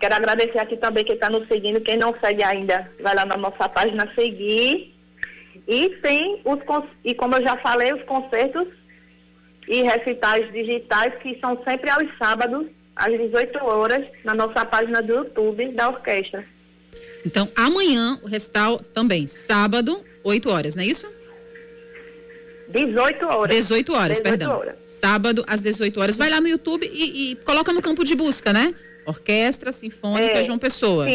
[0.00, 1.80] Quero agradecer aqui também quem está nos seguindo.
[1.80, 4.91] Quem não segue ainda, vai lá na nossa página seguir
[5.66, 6.58] e tem os
[7.04, 8.68] e como eu já falei, os concertos
[9.68, 15.12] e recitais digitais que são sempre aos sábados, às 18 horas, na nossa página do
[15.14, 16.44] YouTube da orquestra.
[17.24, 21.08] Então, amanhã o recital também, sábado, 8 horas, não é isso?
[22.68, 23.54] 18 horas.
[23.54, 24.58] 18 horas, 18 perdão.
[24.58, 24.74] Horas.
[24.82, 26.18] Sábado às 18 horas.
[26.18, 28.74] Vai lá no YouTube e, e, coloca no campo de busca, né?
[29.04, 31.06] Orquestra Sinfônica é, João Pessoa.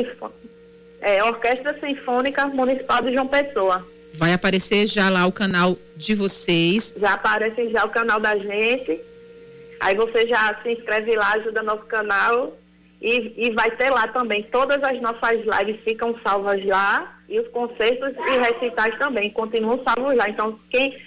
[1.01, 3.85] É, Orquestra Sinfônica Municipal de João Pessoa.
[4.18, 6.95] Vai aparecer já lá o canal de vocês.
[6.99, 8.99] Já aparece já o canal da gente.
[9.80, 12.57] Aí você já se inscreve lá, ajuda nosso canal.
[12.99, 14.41] E, e vai ter lá também.
[14.41, 17.15] Todas as nossas lives ficam salvas lá.
[17.30, 20.28] E os concertos e recitais também continuam salvos lá.
[20.28, 20.97] Então, quem,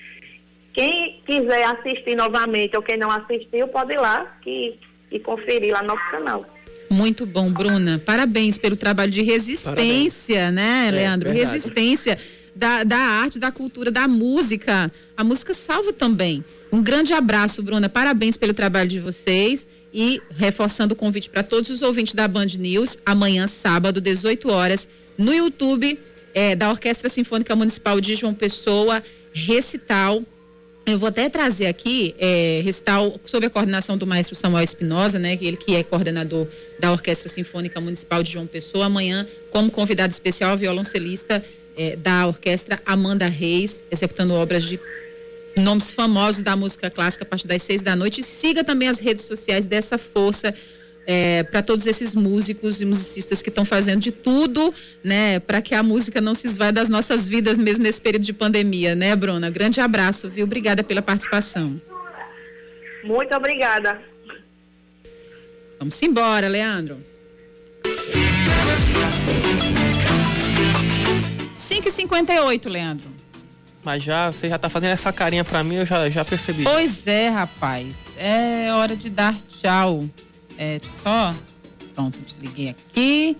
[0.72, 4.78] quem quiser assistir novamente ou quem não assistiu, pode ir lá que,
[5.10, 6.46] e conferir lá no nosso canal.
[6.88, 8.00] Muito bom, Bruna.
[8.04, 10.54] Parabéns pelo trabalho de resistência, Parabéns.
[10.54, 11.28] né, é, Leandro?
[11.28, 12.16] É, resistência
[12.54, 14.90] da, da arte, da cultura, da música.
[15.16, 16.44] A música salva também.
[16.72, 17.88] Um grande abraço, Bruna.
[17.88, 19.66] Parabéns pelo trabalho de vocês.
[19.92, 24.88] E reforçando o convite para todos os ouvintes da Band News, amanhã, sábado, 18 horas,
[25.18, 25.98] no YouTube
[26.32, 30.22] é, da Orquestra Sinfônica Municipal de João Pessoa, recital.
[30.86, 35.36] Eu vou até trazer aqui é, recital sob a coordenação do maestro Samuel Espinosa, né?
[35.40, 36.46] Ele que é coordenador
[36.78, 38.86] da Orquestra Sinfônica Municipal de João Pessoa.
[38.86, 41.44] Amanhã, como convidado especial, violoncelista
[41.80, 44.78] é, da orquestra Amanda Reis, executando obras de
[45.56, 48.20] nomes famosos da música clássica a partir das seis da noite.
[48.20, 50.54] E siga também as redes sociais dessa força
[51.06, 55.74] é, para todos esses músicos e musicistas que estão fazendo de tudo, né, para que
[55.74, 59.48] a música não se esvai das nossas vidas mesmo nesse período de pandemia, né, Bruna?
[59.48, 60.44] Grande abraço, viu?
[60.44, 61.80] Obrigada pela participação.
[63.02, 63.98] Muito obrigada.
[65.78, 66.98] Vamos embora, Leandro.
[71.70, 73.08] 5h58, Leandro.
[73.84, 76.64] Mas já, você já tá fazendo essa carinha pra mim, eu já, já percebi.
[76.64, 78.14] Pois é, rapaz.
[78.18, 80.04] É hora de dar tchau.
[80.58, 81.34] É, só.
[81.94, 83.36] Pronto, desliguei aqui.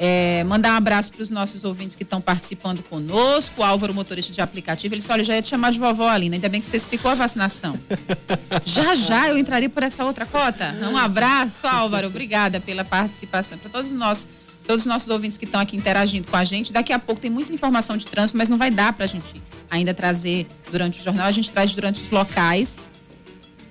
[0.00, 3.62] É, mandar um abraço para os nossos ouvintes que estão participando conosco.
[3.62, 6.36] O Álvaro, motorista de aplicativo, ele disse: Olha, já ia te chamar de vovó, Alina.
[6.36, 7.76] Ainda bem que você explicou a vacinação.
[8.64, 10.72] já, já eu entraria por essa outra cota.
[10.92, 12.06] Um abraço, Álvaro.
[12.08, 13.58] Obrigada pela participação.
[13.58, 14.28] Para todos os nossos.
[14.68, 16.74] Todos os nossos ouvintes que estão aqui interagindo com a gente.
[16.74, 19.42] Daqui a pouco tem muita informação de trânsito, mas não vai dar para a gente
[19.70, 21.26] ainda trazer durante o jornal.
[21.26, 22.78] A gente traz durante os locais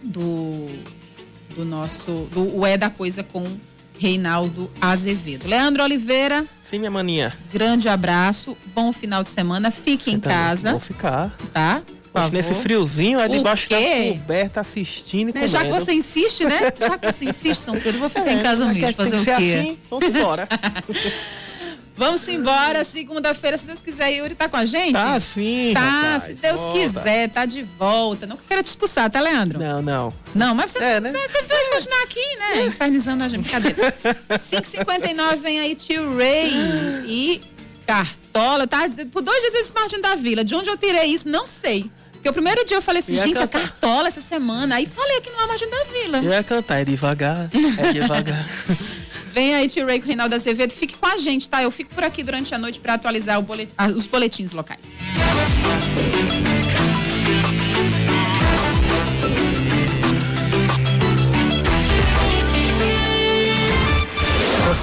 [0.03, 0.67] do,
[1.55, 2.27] do nosso.
[2.31, 3.43] do O É da Coisa com
[3.99, 5.47] Reinaldo Azevedo.
[5.47, 6.43] Leandro Oliveira.
[6.63, 7.31] Sim, minha maninha.
[7.53, 10.71] Grande abraço, bom final de semana, fique Você em casa.
[10.71, 11.35] Vou ficar.
[11.53, 11.83] Tá?
[12.13, 15.51] Mas nesse friozinho, é debaixo da coberta assistindo e comendo.
[15.51, 16.59] Já que você insiste, né?
[16.79, 18.93] Já que você insiste, São Pedro, eu vou ficar é, em casa mesmo.
[18.93, 19.31] Fazer o quê?
[19.31, 20.47] Assim, vamos embora.
[21.97, 24.93] Vamos embora, segunda-feira, se Deus quiser, Yuri tá com a gente?
[24.93, 25.71] Tá sim.
[25.73, 26.79] Tá, rapaz, se Deus volta.
[26.79, 28.27] quiser, tá de volta.
[28.27, 29.57] Não quero te expulsar, tá, Leandro?
[29.57, 30.13] Não, não.
[30.35, 31.11] Não, mas você, é, né?
[31.11, 32.65] você, vai continuar aqui, né?
[32.67, 33.49] Infernizando a gente.
[33.49, 33.73] Cadê?
[33.73, 36.51] 5h59 vem aí Tio Ray
[37.07, 37.41] e
[37.87, 38.67] Cartola.
[38.67, 40.43] Tá por dois dias eu disse Martin da Vila.
[40.43, 41.89] De onde eu tirei isso, não sei.
[42.11, 44.75] Porque o primeiro dia eu falei assim, gente, a Cartola essa semana.
[44.75, 46.17] Aí falei que não é da Vila.
[46.17, 48.45] Eu ia cantar, é devagar, é devagar.
[49.31, 50.73] Vem aí, Tio Ray com o Reinaldo Azevedo.
[50.73, 51.61] Fique com a gente, tá?
[51.61, 53.69] Eu fico por aqui durante a noite para atualizar bolet...
[53.95, 54.97] os boletins locais.